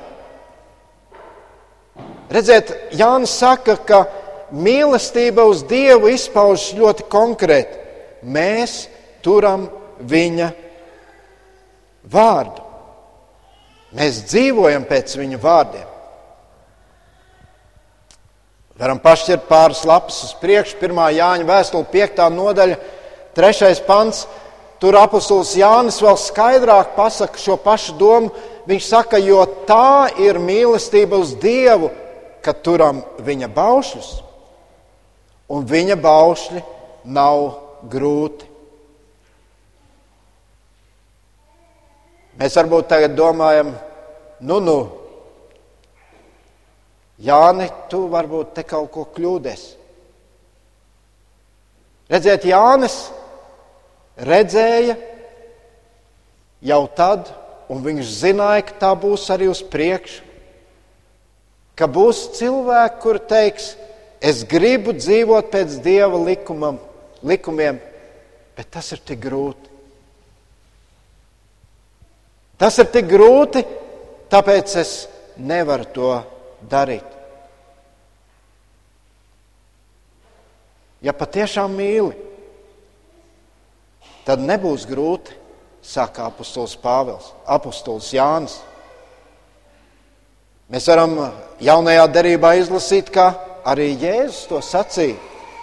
Redziet, 2.31 2.73
Jānis 2.91 3.31
saka, 3.39 3.77
ka 3.87 4.03
mīlestība 4.51 5.45
uz 5.47 5.63
Dievu 5.67 6.09
izpaužas 6.11 6.73
ļoti 6.75 7.05
konkrēti. 7.11 7.83
Mēs 8.27 8.87
turam 9.23 9.67
viņa 9.99 10.49
vārdu. 12.11 12.63
Mēs 13.95 14.25
dzīvojam 14.27 14.83
pēc 14.87 15.15
viņa 15.15 15.39
vārdiem. 15.41 15.93
Varam 18.77 18.99
pašķirt 19.01 19.47
pāris 19.49 19.85
lapas 19.87 20.19
uz 20.27 20.33
priekšu. 20.37 20.75
Pirmā 20.81 21.07
Jāņa 21.15 21.47
vēstule, 21.47 21.87
5. 21.93 22.19
nodaļa, 22.35 22.75
3. 23.37 23.71
pants. 23.87 24.27
Tur 24.77 24.93
apustulis 24.99 25.55
Jānis 25.57 25.97
vēl 26.03 26.19
skaidrāk 26.21 26.91
pasaka 26.93 27.39
šo 27.41 27.55
pašu 27.57 27.95
domu. 27.97 28.29
Viņš 28.69 28.89
saka, 28.91 29.17
jo 29.17 29.39
tā 29.65 30.11
ir 30.21 30.37
mīlestība 30.43 31.17
uz 31.17 31.31
Dievu, 31.41 31.89
ka 32.47 32.53
turam 32.63 33.01
viņa 33.27 33.49
baušļus, 33.51 34.11
un 35.51 35.65
viņa 35.67 35.97
baušļi 35.99 36.61
nav 37.11 37.41
grūti. 37.91 38.47
Mēs 42.37 42.55
varbūt 42.55 42.87
tagad 42.87 43.17
domājam, 43.17 43.73
nu, 44.47 44.61
nu, 44.63 44.77
Jāni, 47.17 47.65
tu 47.89 48.03
varbūt 48.13 48.51
te 48.53 48.61
kaut 48.61 48.91
ko 48.93 49.07
kļūdies. 49.15 49.63
Redziet, 52.13 52.45
Jānis 52.45 52.97
redzēja 54.21 54.93
jau 56.69 56.83
tad, 56.93 57.31
un 57.73 57.81
viņš 57.81 58.13
zināja, 58.19 58.67
ka 58.69 58.77
tā 58.85 58.91
būs 59.01 59.25
arī 59.33 59.49
uz 59.49 59.63
priekšu 59.65 60.26
ka 61.77 61.87
būs 61.87 62.23
cilvēki, 62.37 62.99
kur 63.03 63.19
teiks, 63.29 63.75
es 64.19 64.43
gribu 64.49 64.95
dzīvot 64.97 65.51
pēc 65.53 65.77
dieva 65.85 66.17
likumam, 66.17 66.79
likumiem, 67.21 67.79
bet 68.57 68.71
tas 68.73 68.89
ir 68.95 69.03
tik 69.05 69.21
grūti. 69.21 69.75
Tas 72.57 72.79
ir 72.81 72.89
tik 72.89 73.05
grūti, 73.05 73.61
tāpēc 74.33 74.73
es 74.81 74.93
nevaru 75.37 75.85
to 75.93 76.13
darīt. 76.69 77.05
Ja 81.05 81.13
patiešām 81.13 81.75
mīli, 81.77 82.15
tad 84.25 84.41
nebūs 84.41 84.87
grūti, 84.89 85.35
saka 85.85 86.25
apustulis 86.27 86.73
Pāvils, 86.81 87.29
apustulis 87.45 88.09
Jānis. 88.17 88.57
Mēs 90.67 90.83
varam 90.91 91.13
jaunajā 91.63 92.03
derībā 92.11 92.49
izlasīt, 92.59 93.07
kā 93.15 93.29
arī 93.63 93.93
Jēzus 94.01 94.47
to 94.49 94.59
sacīja. 94.59 95.15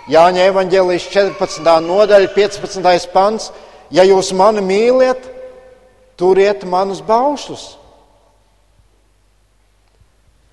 Jāņa 0.09 0.46
evanģēlijas 0.48 1.09
14. 1.12 1.64
nodaļa, 1.84 2.30
15. 2.32 3.11
pants. 3.12 3.50
Ja 3.92 4.05
jūs 4.09 4.30
mani 4.36 4.62
mīliet, 4.64 5.26
turiet 6.16 6.64
manus 6.64 7.02
baušus. 7.05 7.74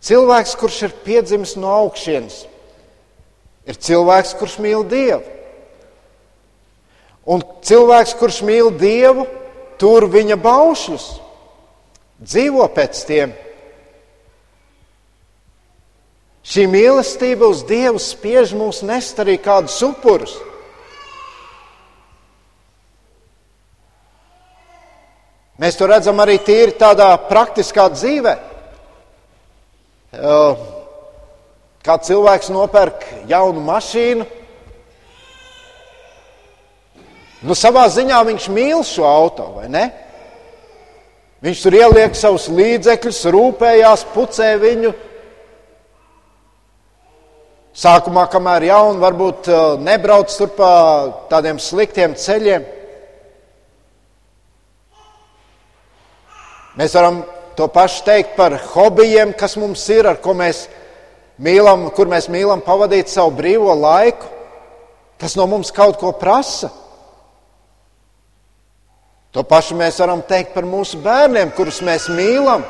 Cilvēks, 0.04 0.58
kurš 0.60 0.80
ir 0.88 0.96
piedzimis 1.06 1.54
no 1.56 1.70
augšienes, 1.72 2.42
ir 3.70 3.78
cilvēks, 3.78 4.34
kurš 4.40 4.58
mīl 4.64 4.84
Dievu. 4.84 5.22
Un 7.24 7.46
cilvēks, 7.64 8.18
kurš 8.20 8.42
mīl 8.44 8.72
Dievu, 8.82 9.28
tur 9.80 10.10
viņa 10.12 10.36
baušļus, 10.42 11.08
dzīvo 12.26 12.68
pēc 12.76 13.04
tiem. 13.08 13.36
Šī 16.42 16.66
mīlestība 16.66 17.52
uz 17.52 17.62
Dievu 17.70 18.02
spiež 18.02 18.56
mūs 18.58 18.82
nest 18.86 19.20
arī 19.22 19.38
kādus 19.42 19.78
upurus. 19.86 20.34
Mēs 25.62 25.78
to 25.78 25.86
redzam 25.86 26.18
arī 26.24 26.40
tīri 26.42 26.74
tādā 26.74 27.12
praktiskā 27.28 27.86
dzīvē. 27.94 28.34
Kā 31.86 31.98
cilvēks 32.02 32.50
nopērk 32.54 33.06
jaunu 33.30 33.62
mašīnu, 33.68 34.26
nu, 37.46 37.58
savā 37.58 37.86
ziņā 37.94 38.24
viņš 38.32 38.50
mīl 38.54 38.82
šo 38.86 39.06
auto, 39.06 39.52
vai 39.60 39.70
ne? 39.70 39.86
Viņš 41.46 41.62
tur 41.62 41.78
ieliek 41.78 42.18
savus 42.18 42.50
līdzekļus, 42.54 43.22
rūpējās, 43.34 44.10
pucē 44.14 44.52
viņu. 44.62 44.92
Sākumā, 47.72 48.26
kamēr 48.28 48.66
jauni, 48.68 49.00
varbūt 49.00 49.48
nebrauc 49.80 50.34
tur 50.36 50.50
pa 50.58 50.72
tādiem 51.32 51.56
sliktiem 51.56 52.18
ceļiem. 52.20 52.66
Mēs 56.76 56.96
varam 56.98 57.22
to 57.56 57.70
pašu 57.72 58.04
teikt 58.04 58.36
par 58.36 58.58
hobijiem, 58.74 59.32
kas 59.40 59.56
mums 59.56 59.86
ir, 59.88 60.08
ar 60.08 60.20
ko 60.20 60.36
mēs 60.36 60.66
mīlam, 61.40 61.88
kur 61.96 62.12
mēs 62.12 62.28
mīlam 62.32 62.60
pavadīt 62.66 63.08
savu 63.12 63.32
brīvo 63.40 63.72
laiku. 63.80 64.28
Tas 65.22 65.38
no 65.40 65.46
mums 65.48 65.72
kaut 65.72 65.96
ko 66.02 66.12
prasa. 66.12 66.74
To 69.32 69.46
pašu 69.48 69.78
mēs 69.80 70.00
varam 70.04 70.20
teikt 70.28 70.52
par 70.52 70.68
mūsu 70.68 71.00
bērniem, 71.00 71.54
kurus 71.56 71.80
mēs 71.88 72.10
mīlam. 72.12 72.68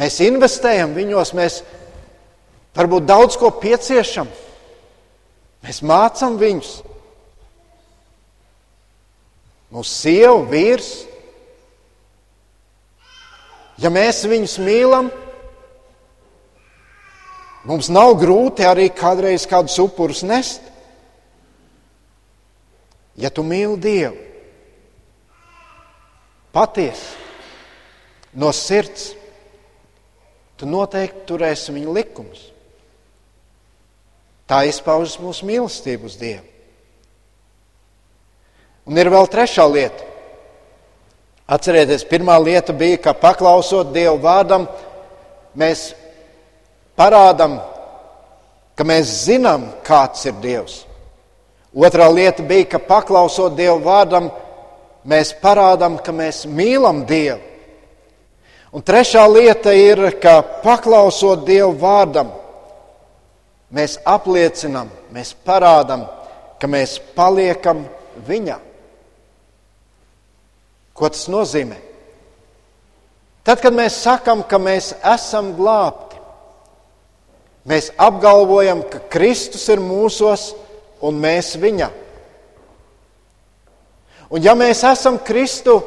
Mēs 0.00 0.16
investējam 0.24 0.94
viņos, 0.96 1.34
mēs 1.36 1.60
varbūt 2.76 3.06
daudz 3.08 3.36
ko 3.40 3.50
pieciešam. 3.60 4.28
Mēs 5.64 5.82
mācām 5.84 6.38
viņus. 6.40 6.72
Mūsu 9.70 9.90
sieva, 9.90 10.40
vīrs, 10.50 10.90
Ja 13.80 13.88
mēs 13.88 14.26
viņus 14.28 14.58
mīlam, 14.60 15.06
mums 17.64 17.88
nav 17.88 18.12
grūti 18.20 18.66
arī 18.68 18.90
kādreiz 18.92 19.46
kādus 19.48 19.78
upurus 19.80 20.20
nest. 20.26 20.66
Ja 23.16 23.30
tu 23.32 23.40
mīli 23.44 23.78
Dievu, 23.80 24.18
patiesi, 26.52 27.08
no 28.36 28.52
sirds, 28.52 29.14
tu 30.60 30.68
noteikti 30.68 31.24
turēsi 31.28 31.72
viņa 31.72 31.96
likumus. 31.96 32.49
Tā 34.50 34.64
izpaužas 34.66 35.20
mūsu 35.22 35.46
mīlestība 35.46 36.08
uz 36.10 36.16
Dievu. 36.18 36.42
Un 38.90 38.98
ir 38.98 39.10
vēl 39.12 39.28
trešā 39.30 39.66
lieta. 39.70 40.06
Atcerieties, 41.50 42.02
pirmā 42.06 42.34
lieta 42.42 42.74
bija, 42.74 42.98
ka 43.04 43.14
paklausot 43.14 43.92
Dieva 43.94 44.16
vārdam, 44.18 44.66
mēs 45.58 45.92
parādām, 46.98 47.60
ka 48.74 48.86
mēs 48.86 49.12
zinām, 49.28 49.68
kāds 49.86 50.26
ir 50.26 50.34
Dievs. 50.42 50.80
Otrā 51.70 52.08
lieta 52.10 52.42
bija, 52.42 52.72
ka 52.74 52.82
paklausot 52.82 53.54
Dieva 53.58 53.78
vārdam, 53.82 54.30
mēs 55.06 55.30
parādām, 55.42 56.00
ka 56.02 56.14
mēs 56.14 56.42
mīlam 56.50 57.04
Dievu. 57.06 57.38
Un 58.74 58.82
trešā 58.86 59.22
lieta 59.30 59.74
ir, 59.74 60.08
ka 60.22 60.40
paklausot 60.62 61.46
Dieva 61.46 61.70
vārdam, 61.70 62.30
mēs 63.74 63.98
apliecinām, 64.08 64.90
mēs 65.14 65.34
parādām, 65.46 66.06
ka 66.60 66.68
mēs 66.70 66.98
paliekam 67.16 67.86
Viņam. 68.26 68.60
Ko 70.92 71.08
tas 71.08 71.28
nozīmē? 71.30 71.78
Tad, 73.46 73.62
kad 73.62 73.72
mēs 73.72 73.96
sakām, 74.02 74.42
ka 74.44 74.58
mēs 74.60 74.90
esam 75.14 75.54
glābti, 75.56 76.18
mēs 77.70 77.88
apgalvojam, 77.96 78.82
ka 78.90 79.00
Kristus 79.12 79.64
ir 79.72 79.80
mūsos 79.80 80.50
un 81.00 81.16
mēs 81.22 81.54
viņā. 81.62 81.88
Un 84.30 84.44
ja 84.44 84.52
mēs 84.58 84.84
esam 84.86 85.16
Kristu, 85.24 85.78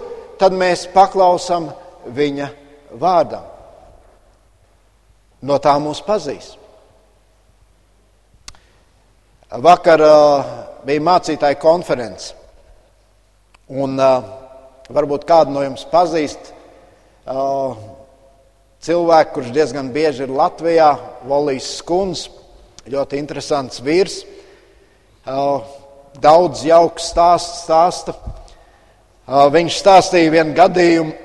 tad 0.42 0.56
mēs 0.58 0.88
paklausām 0.96 1.70
viņa 2.10 2.50
vārdam. 3.00 3.46
No 5.44 5.60
tā 5.62 5.76
mūs 5.80 6.02
pazīst. 6.04 6.62
Vakar 9.62 10.01
uh, 10.01 10.45
bija 10.82 11.01
mācītāja 11.06 11.60
konference. 11.62 12.34
Un, 13.70 13.99
uh, 14.01 14.39
Varbūt 14.93 15.24
kādu 15.24 15.54
no 15.56 15.62
jums 15.64 15.86
pazīst 15.88 16.49
uh, 16.51 17.78
cilvēku, 18.84 19.32
kurš 19.38 19.54
diezgan 19.56 19.93
bieži 19.95 20.26
ir 20.26 20.34
Latvijā, 20.36 20.89
Volijas 21.30 21.70
Skuns, 21.78 22.26
ļoti 22.91 23.22
interesants 23.22 23.80
vīrs. 23.86 24.18
Uh, 25.24 25.64
daudz 26.20 26.66
jauks 26.68 27.08
stāstu 27.14 27.62
stāsta. 27.62 28.18
Uh, 29.24 29.47
viņš 29.56 29.80
stāstīja 29.80 30.34
vienu 30.36 30.58
gadījumu, 30.58 31.16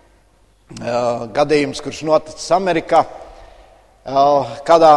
gadījums, 1.38 1.84
kurš 1.84 2.02
noticis 2.08 2.50
Amerikā. 2.56 3.04
Kādā 4.66 4.94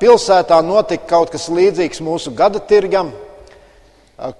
pilsētā 0.00 0.60
notika 0.64 1.06
kaut 1.10 1.32
kas 1.34 1.48
līdzīgs 1.52 2.00
mūsu 2.04 2.32
gada 2.36 2.60
tirgam, 2.64 3.12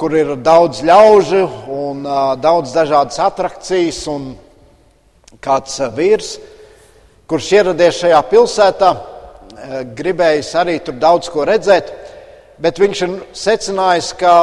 kur 0.01 0.15
ir 0.17 0.35
daudz 0.41 0.83
ļaužu 0.85 1.43
un 1.77 2.05
daudz 2.41 2.73
dažādas 2.77 3.21
attrakcijas. 3.23 4.03
Kāds 5.41 5.77
vīrs, 5.95 6.35
kurš 7.31 7.53
ieradies 7.55 8.01
šajā 8.03 8.19
pilsētā, 8.33 8.89
gribējis 9.97 10.51
arī 10.59 10.81
tur 10.85 10.99
daudz 11.01 11.31
ko 11.33 11.47
redzēt, 11.49 11.93
bet 12.61 12.81
viņš 12.83 13.03
ir 13.07 13.15
secinājis, 13.37 14.11
ka 14.21 14.35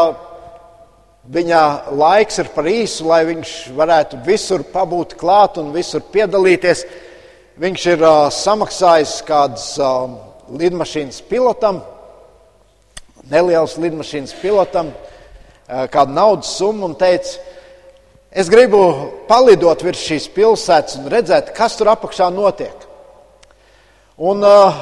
viņa 1.28 1.64
laiks 1.92 2.40
ir 2.40 2.54
par 2.56 2.70
īsu, 2.72 3.06
lai 3.10 3.26
viņš 3.28 3.54
varētu 3.76 4.22
visur 4.26 4.64
pabūt 4.72 5.18
klāt 5.20 5.60
un 5.60 5.74
visur 5.76 6.06
piedalīties. 6.14 6.86
Viņš 7.58 7.86
ir 7.90 8.04
uh, 8.06 8.28
samaksājis 8.32 9.18
kādas 9.28 9.72
uh, 9.82 10.27
lidmašīnas 10.52 11.22
pilotam, 11.28 11.82
neliels 13.32 13.78
lidmašīnas 13.82 14.36
pilotam, 14.42 14.94
Eh, 15.68 15.88
kādu 15.92 16.14
naudas 16.16 16.54
summu 16.56 16.86
un 16.88 16.94
teica, 16.96 17.42
es 18.32 18.48
gribu 18.48 18.80
palidot 19.28 19.82
virs 19.84 20.00
šīs 20.00 20.30
pilsētas 20.32 20.96
un 20.96 21.10
redzēt, 21.12 21.50
kas 21.52 21.76
tur 21.76 21.90
apakšā 21.92 22.30
notiek. 22.32 22.86
Un 24.16 24.46
eh, 24.48 24.78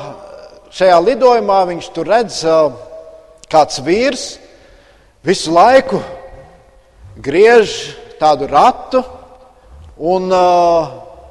šajā 0.70 1.00
lidojumā 1.08 1.64
viņš 1.72 1.88
tur 1.96 2.12
redz 2.14 2.44
eh, 2.46 2.78
kāds 3.50 3.82
vīrs 3.82 4.28
visu 5.26 5.56
laiku 5.58 6.04
griež 7.18 7.74
tādu 8.22 8.46
ratu 8.52 9.02
un 9.98 10.30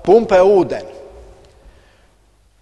pumpē 0.02 0.40
ūdeni. 0.42 0.93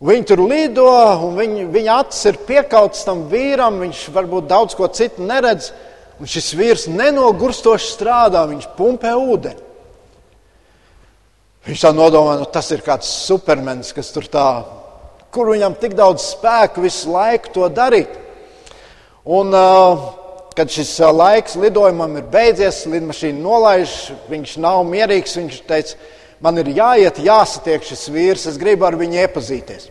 Viņi 0.03 0.24
tur 0.26 0.40
lido, 0.50 0.88
un 1.28 1.36
viņa, 1.38 1.64
viņa 1.70 1.96
acis 2.03 2.30
ir 2.32 2.38
piekautas 2.46 3.05
tam 3.07 3.28
vīram. 3.30 3.78
Viņš 3.84 4.07
varbūt 4.14 4.48
daudz 4.50 4.74
ko 4.74 4.88
citu 4.90 5.22
neredz. 5.22 5.70
Un 6.18 6.30
šis 6.30 6.53
vīrs 6.59 6.88
nenogurstoši 6.90 7.92
strādā, 7.94 8.42
viņš 8.50 8.66
pumpē 8.76 9.14
ūdeni. 9.18 9.70
Viņš 11.62 11.84
tā 11.84 11.92
nodomā, 11.94 12.34
nu, 12.40 12.46
tas 12.50 12.72
ir 12.74 12.82
kāds 12.82 13.07
supermenis, 13.28 13.92
kas 13.94 14.11
tur 14.11 14.26
tā, 14.26 14.46
kur 15.30 15.53
viņam 15.53 15.76
tik 15.78 15.94
daudz 15.94 16.24
spēku 16.32 16.82
visu 16.82 17.12
laiku 17.14 17.53
to 17.55 17.68
darīt. 17.70 18.16
Un, 19.22 19.55
uh, 19.55 20.09
kad 20.59 20.70
šis 20.74 20.96
uh, 20.98 21.12
laiks 21.14 21.55
lidojumam 21.62 22.18
ir 22.18 22.26
beidzies, 22.32 22.82
lidmašīna 22.90 23.38
nolaiž, 23.38 23.94
viņš 24.32 24.57
nav 24.64 24.82
mierīgs. 24.90 25.36
Viņš 25.38 25.61
teica, 25.70 26.11
man 26.43 26.59
ir 26.61 26.72
jāiet, 26.76 27.22
jāsatiek 27.22 27.84
šis 27.86 28.09
vīrs, 28.12 28.49
es 28.51 28.59
gribu 28.61 28.88
ar 28.88 28.99
viņu 29.01 29.22
iepazīties. 29.22 29.90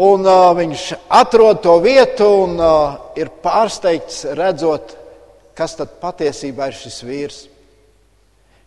Un 0.00 0.24
uh, 0.24 0.50
viņš 0.56 0.86
atrod 1.12 1.60
to 1.64 1.76
vietu 1.84 2.28
un 2.46 2.56
uh, 2.56 3.12
ir 3.20 3.32
pārsteigts 3.42 4.24
redzot 4.38 4.96
kas 5.60 5.76
tad 5.76 5.98
patiesībā 6.00 6.70
ir 6.70 6.76
šis 6.78 7.02
vīrs? 7.04 7.40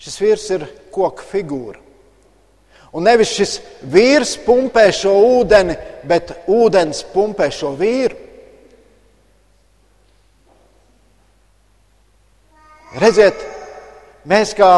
Šis 0.03 0.19
vīrs 0.21 0.49
ir 0.53 0.67
koka 0.93 1.25
figūra. 1.25 1.79
Un 2.93 3.07
nevis 3.07 3.31
šis 3.33 3.55
vīrs 3.89 4.35
pumpē 4.45 4.85
šo 4.93 5.15
ūdeni, 5.39 5.73
bet 6.05 6.35
ūdens 6.51 7.01
pumpē 7.13 7.47
šo 7.53 7.71
vīru. 7.79 8.19
Redziet, 13.01 13.39
mēs 14.29 14.53
kā 14.53 14.69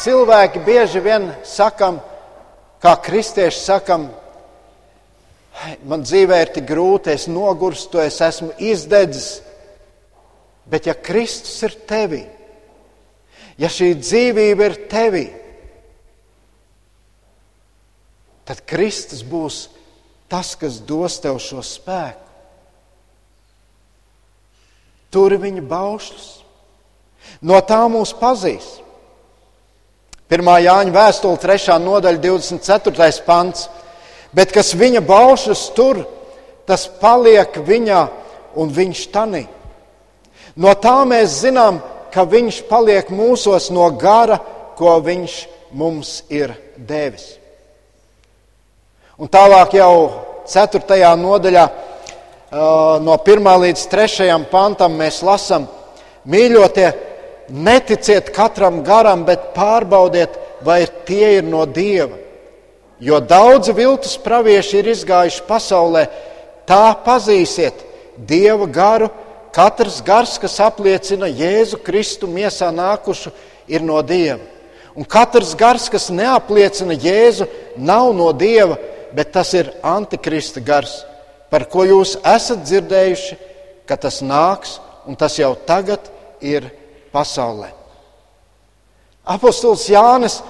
cilvēki 0.00 0.62
bieži 0.64 1.00
vien 1.04 1.30
sakam, 1.46 2.00
kā 2.82 2.94
kristieši 3.00 3.60
sakam, 3.60 4.08
man 5.86 6.04
dzīvē 6.04 6.40
ir 6.42 6.52
tik 6.56 6.66
grūti, 6.68 7.14
es 7.14 7.28
nogurstu, 7.30 8.02
es 8.02 8.20
esmu 8.24 8.52
izdedzis. 8.58 9.38
Bet 10.68 10.88
ja 10.88 10.94
Kristus 10.96 11.56
ir 11.66 11.76
tevī, 11.88 12.22
ja 13.60 13.68
šī 13.68 13.92
dzīvība 14.00 14.68
ir 14.70 14.76
tevī, 14.90 15.24
tad 18.48 18.62
Kristus 18.68 19.22
būs 19.24 19.66
tas, 20.28 20.54
kas 20.56 20.80
dos 20.84 21.20
tev 21.20 21.38
šo 21.40 21.62
spēku. 21.64 22.20
Tur 25.14 25.36
viņa 25.38 25.62
baušļus. 25.70 26.30
No 27.46 27.60
tā 27.62 27.84
mūs 27.88 28.10
pazīs. 28.18 28.66
1. 30.34 30.50
Jāņa 30.64 30.94
vēstule, 30.94 31.38
3. 31.38 31.78
nodaļa, 31.84 32.20
24. 32.22 33.22
pants. 33.26 33.68
Bet 34.34 34.50
kas 34.54 34.72
viņa 34.74 35.02
baušas 35.06 35.68
tur, 35.76 36.02
tas 36.66 36.88
paliek 37.00 37.54
viņā 37.54 38.00
un 38.58 38.72
viņš 38.74 39.02
tanī. 39.14 39.44
No 40.58 40.74
tā 40.78 40.96
mēs 41.06 41.40
zinām, 41.44 41.80
ka 42.14 42.26
viņš 42.26 42.64
paliek 42.70 43.10
mūsos 43.14 43.70
no 43.74 43.86
gara, 43.98 44.40
ko 44.78 44.98
viņš 45.02 45.38
mums 45.74 46.22
ir 46.30 46.54
devis. 46.76 47.34
Un 49.18 49.30
tālāk 49.30 49.76
jau 49.78 49.94
4. 50.50 50.98
nodaļā, 51.18 51.64
no 53.02 53.18
1. 53.22 53.50
līdz 53.66 53.86
3. 53.90 54.30
pantam, 54.50 54.98
mēs 54.98 55.22
lasām, 55.26 55.68
mīļotie, 56.26 56.88
neticiet 57.48 58.30
katram 58.34 58.82
garam, 58.84 59.24
bet 59.26 59.52
pārbaudiet, 59.56 60.36
vai 60.64 60.84
tie 61.06 61.38
ir 61.38 61.44
no 61.44 61.64
Dieva. 61.66 62.16
Jo 63.00 63.18
daudzi 63.20 63.74
viltus 63.76 64.16
pravieši 64.22 64.78
ir 64.80 64.92
izgājuši 64.94 65.44
pasaulē, 65.48 66.06
tā 66.68 66.94
pazīsiet 67.04 67.84
Dieva 68.16 68.66
garu. 68.70 69.10
Katrs 69.54 70.00
gars, 70.02 70.38
kas 70.42 70.56
apliecina 70.58 71.28
Jēzu 71.30 71.78
Kristu 71.84 72.26
miesā 72.26 72.72
nākušu, 72.74 73.30
ir 73.68 73.84
no 73.84 74.00
Dieva. 74.02 74.42
Un 74.94 75.06
katrs 75.06 75.54
gars, 75.58 75.88
kas 75.90 76.08
neapliecina 76.10 76.94
Jēzu, 76.94 77.46
nav 77.76 78.12
no 78.14 78.30
Dieva, 78.34 78.78
bet 79.14 79.32
tas 79.34 79.52
ir 79.54 79.72
antikrista 79.82 80.62
gars, 80.62 81.02
par 81.50 81.66
ko 81.70 81.84
jūs 81.86 82.16
esat 82.26 82.64
dzirdējuši, 82.66 83.38
ka 83.86 83.98
tas 84.00 84.20
nāks 84.24 84.78
un 85.06 85.18
tas 85.18 85.36
jau 85.38 85.52
tagad 85.66 86.08
ir 86.42 86.70
pasaulē. 87.14 87.70
Apostols 89.24 89.86
Jānis 89.88 90.40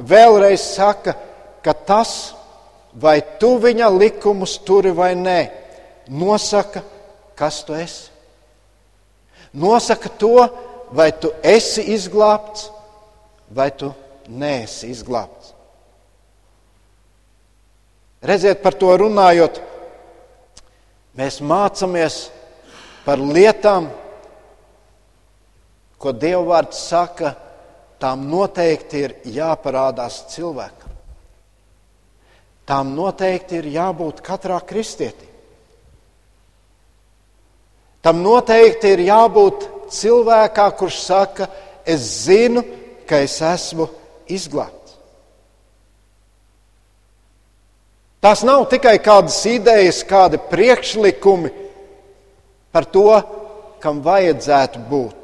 vēlreiz 0.00 0.62
saka, 0.74 1.14
ka 1.62 1.74
tas, 1.86 2.34
vai 2.94 3.20
tu 3.38 3.54
viņa 3.62 3.90
likumus 3.94 4.56
turi 4.66 4.90
vai 4.94 5.12
nē, 5.18 5.38
nosaka, 6.10 6.82
kas 7.38 7.62
tu 7.66 7.76
esi. 7.78 8.10
Nosaka 9.54 10.10
to, 10.18 10.48
vai 10.90 11.12
tu 11.12 11.30
esi 11.42 11.84
izglābts, 11.94 12.70
vai 13.54 13.70
tu 13.70 13.92
neesi 14.28 14.90
izglābts. 14.90 15.52
Redziet, 18.24 18.62
par 18.64 18.74
to 18.80 18.88
runājot, 18.98 19.60
mēs 21.14 21.42
mācāmies 21.44 22.16
par 23.04 23.20
lietām, 23.20 23.90
ko 26.04 26.12
Dieva 26.12 26.42
vārds 26.44 26.82
saka, 26.90 27.32
tām 27.96 28.26
noteikti 28.28 29.00
ir 29.06 29.14
jāparādās 29.32 30.26
cilvēkam. 30.34 30.90
Tām 32.68 32.92
noteikti 32.96 33.56
ir 33.62 33.70
jābūt 33.72 34.20
katrā 34.24 34.58
kristietī. 34.68 35.30
Tam 38.04 38.20
noteikti 38.20 38.92
ir 38.92 39.06
jābūt 39.06 39.64
cilvēkā, 39.92 40.68
kurš 40.76 41.00
saka, 41.06 41.48
es 41.88 42.04
zinu, 42.26 42.60
ka 43.08 43.22
es 43.24 43.38
esmu 43.40 43.88
izglābts. 44.28 44.98
Tās 48.24 48.44
nav 48.44 48.68
tikai 48.72 48.98
kādas 49.04 49.40
idejas, 49.48 50.04
kādi 50.08 50.40
priekšlikumi 50.52 51.52
par 52.72 52.88
to, 52.92 53.08
kam 53.80 54.00
vajadzētu 54.04 54.84
būt. 54.88 55.23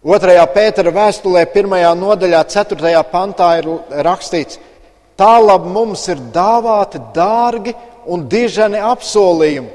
Otrajā 0.00 0.46
Pētera 0.48 0.92
vēstulē, 0.96 1.42
pirmajā 1.52 1.90
nodaļā, 1.92 2.40
ceturtajā 2.48 3.02
pantā 3.10 3.50
ir 3.60 3.66
rakstīts, 4.06 4.56
tālāk 5.20 5.66
mums 5.68 6.06
ir 6.08 6.22
dāvāti 6.32 7.02
dārgi 7.12 7.74
un 8.08 8.24
dižani 8.32 8.80
apsolījumi, 8.80 9.68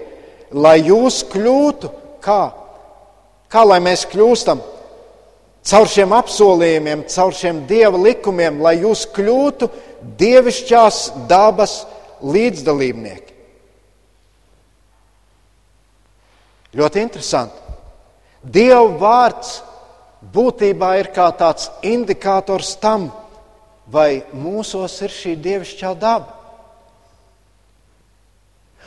lai 0.58 0.80
jūs 0.88 1.20
kļūtu 1.30 1.92
kā? 2.26 2.42
Kā 3.54 3.62
lai 3.70 3.78
mēs 3.86 4.08
kļūstam? 4.10 4.64
Caur 5.66 5.90
šiem 5.90 6.14
apsolījumiem, 6.18 7.06
caur 7.10 7.34
šiem 7.34 7.62
dieva 7.70 8.02
likumiem, 8.02 8.58
lai 8.66 8.80
jūs 8.82 9.06
kļūtu 9.14 9.70
dievišķās 10.18 11.04
dabas 11.30 11.84
līdzdalībnieki. 12.26 13.34
Ļoti 16.76 17.02
interesanti. 17.06 17.62
Dieva 18.42 18.90
vārds 19.00 19.56
būtībā 20.34 20.96
ir 21.02 21.12
kā 21.14 21.28
tāds 21.38 21.70
indikators 21.86 22.76
tam, 22.82 23.10
vai 23.88 24.24
mūsos 24.34 24.96
ir 25.06 25.14
šī 25.14 25.36
dievišķā 25.42 25.94
daba. 26.00 26.34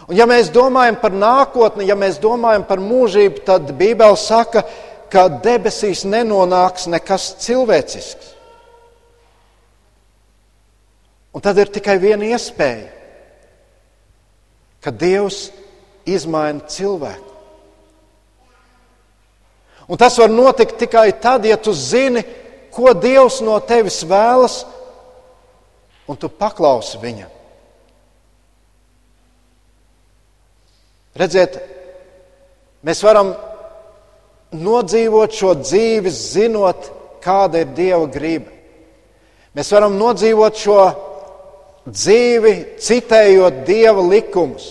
Un 0.08 0.16
ja 0.16 0.24
mēs 0.30 0.52
domājam 0.54 0.96
par 1.02 1.12
nākotni, 1.12 1.88
ja 1.88 1.96
mēs 1.98 2.20
domājam 2.22 2.64
par 2.68 2.80
mūžību, 2.80 3.42
tad 3.44 3.72
Bībele 3.76 4.16
saka, 4.16 4.62
ka 5.10 5.26
debesīs 5.42 6.04
nenonāks 6.06 6.86
nekas 6.90 7.32
cilvēcisks. 7.42 8.34
Un 11.34 11.44
tad 11.44 11.58
ir 11.60 11.70
tikai 11.72 11.98
viena 12.00 12.30
iespēja, 12.32 12.88
ka 14.82 14.90
Dievs 14.94 15.48
izmaina 16.08 16.64
cilvēku. 16.70 17.27
Un 19.88 19.96
tas 19.96 20.18
var 20.20 20.28
notikt 20.28 20.76
tikai 20.78 21.12
tad, 21.20 21.46
ja 21.48 21.56
tu 21.56 21.72
zini, 21.72 22.22
ko 22.72 22.92
Dievs 22.92 23.40
no 23.40 23.56
tevis 23.64 24.02
vēlas, 24.04 24.60
un 26.08 26.16
tu 26.20 26.28
paklausi 26.28 27.00
viņam. 27.00 27.30
Redziet, 31.18 31.56
mēs 32.84 33.00
varam 33.02 33.32
nodzīvot 34.54 35.34
šo 35.34 35.54
dzīvi, 35.64 36.12
zinot, 36.14 36.92
kāda 37.24 37.64
ir 37.64 37.72
Dieva 37.76 38.04
griba. 38.12 38.52
Mēs 39.56 39.72
varam 39.74 39.96
nodzīvot 39.98 40.60
šo 40.60 40.78
dzīvi, 41.88 42.54
citējot 42.84 43.64
Dieva 43.66 44.04
likumus. 44.04 44.68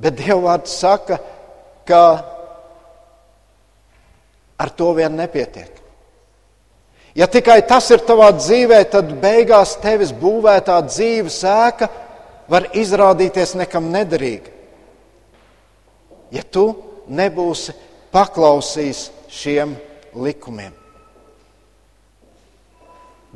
Bet 0.00 0.16
Dieva 0.22 0.40
vārds 0.46 0.78
saka, 0.80 1.18
ka 1.84 2.02
Ar 4.58 4.70
to 4.72 4.92
vien 4.96 5.16
nepietiek. 5.16 5.82
Ja 7.16 7.26
tikai 7.32 7.62
tas 7.64 7.88
ir 7.92 8.02
tavā 8.04 8.28
dzīvē, 8.36 8.82
tad 8.92 9.14
beigās 9.20 9.76
tevis 9.80 10.12
būvētā 10.12 10.76
dzīves 10.84 11.38
ēka 11.48 11.88
var 12.48 12.68
izrādīties 12.76 13.54
nekam 13.56 13.88
nederīga. 13.92 14.52
Ja 16.30 16.42
tu 16.42 16.66
nebūsi 17.08 17.72
paklausījis 18.12 19.06
šiem 19.32 19.76
likumiem. 20.16 20.74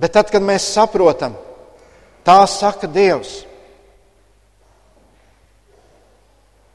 Bet 0.00 0.14
tad, 0.16 0.30
kad 0.32 0.44
mēs 0.44 0.68
saprotam, 0.74 1.34
tā 2.24 2.40
saka 2.48 2.88
Dievs. 2.88 3.42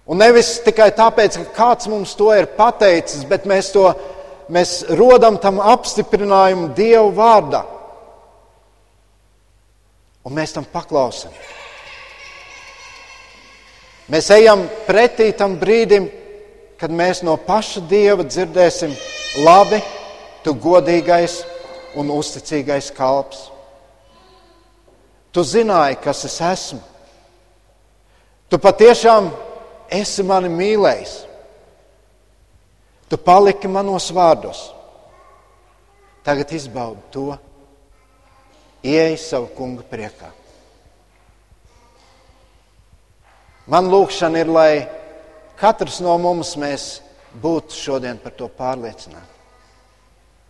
Un 0.06 0.22
nevis 0.22 0.60
tikai 0.62 0.92
tāpēc, 0.94 1.40
ka 1.40 1.54
kāds 1.56 1.90
mums 1.90 2.14
to 2.18 2.30
ir 2.38 2.46
pateicis, 2.58 3.26
bet 3.26 3.48
mēs 3.50 3.72
to 3.74 3.88
mēs 4.52 4.84
rodam 4.98 5.38
tam 5.42 5.60
apstiprinājumu 5.62 6.72
Dievu 6.78 7.12
vārdā. 7.16 7.64
Un 10.26 10.34
mēs 10.34 10.56
tam 10.56 10.66
paklausām. 10.66 11.34
Mēs 14.10 14.30
ejam 14.34 14.68
pretī 14.86 15.32
tam 15.38 15.56
brīdim, 15.58 16.08
kad 16.78 16.94
mēs 16.94 17.24
no 17.26 17.38
paša 17.42 17.82
Dieva 17.90 18.26
dzirdēsim, 18.26 18.94
labi, 19.46 19.80
tu 20.46 20.54
godīgais 20.54 21.40
un 21.98 22.12
uzticīgais 22.14 22.92
kalps. 22.94 23.48
Tu 25.34 25.44
zināji, 25.44 25.98
kas 26.04 26.26
es 26.28 26.38
esmu. 26.42 26.82
Tu 28.50 28.60
patiešām 28.62 29.32
esi 29.90 30.24
mani 30.24 30.52
mīlējis. 30.54 31.25
Tu 33.10 33.18
paliki 33.22 33.70
manos 33.70 34.10
vārdos. 34.14 34.72
Tagad 36.26 36.50
izbaudi 36.58 37.04
to, 37.14 37.28
ieej 38.82 39.20
savu 39.22 39.52
kunga 39.54 39.86
priekā. 39.86 40.32
Man 43.70 43.90
lūkšana 43.90 44.42
ir, 44.42 44.50
lai 44.50 44.72
katrs 45.58 46.02
no 46.02 46.18
mums 46.22 46.56
būtu 47.42 47.78
šodien 47.78 48.18
par 48.22 48.34
to 48.38 48.50
pārliecināts. 48.50 49.35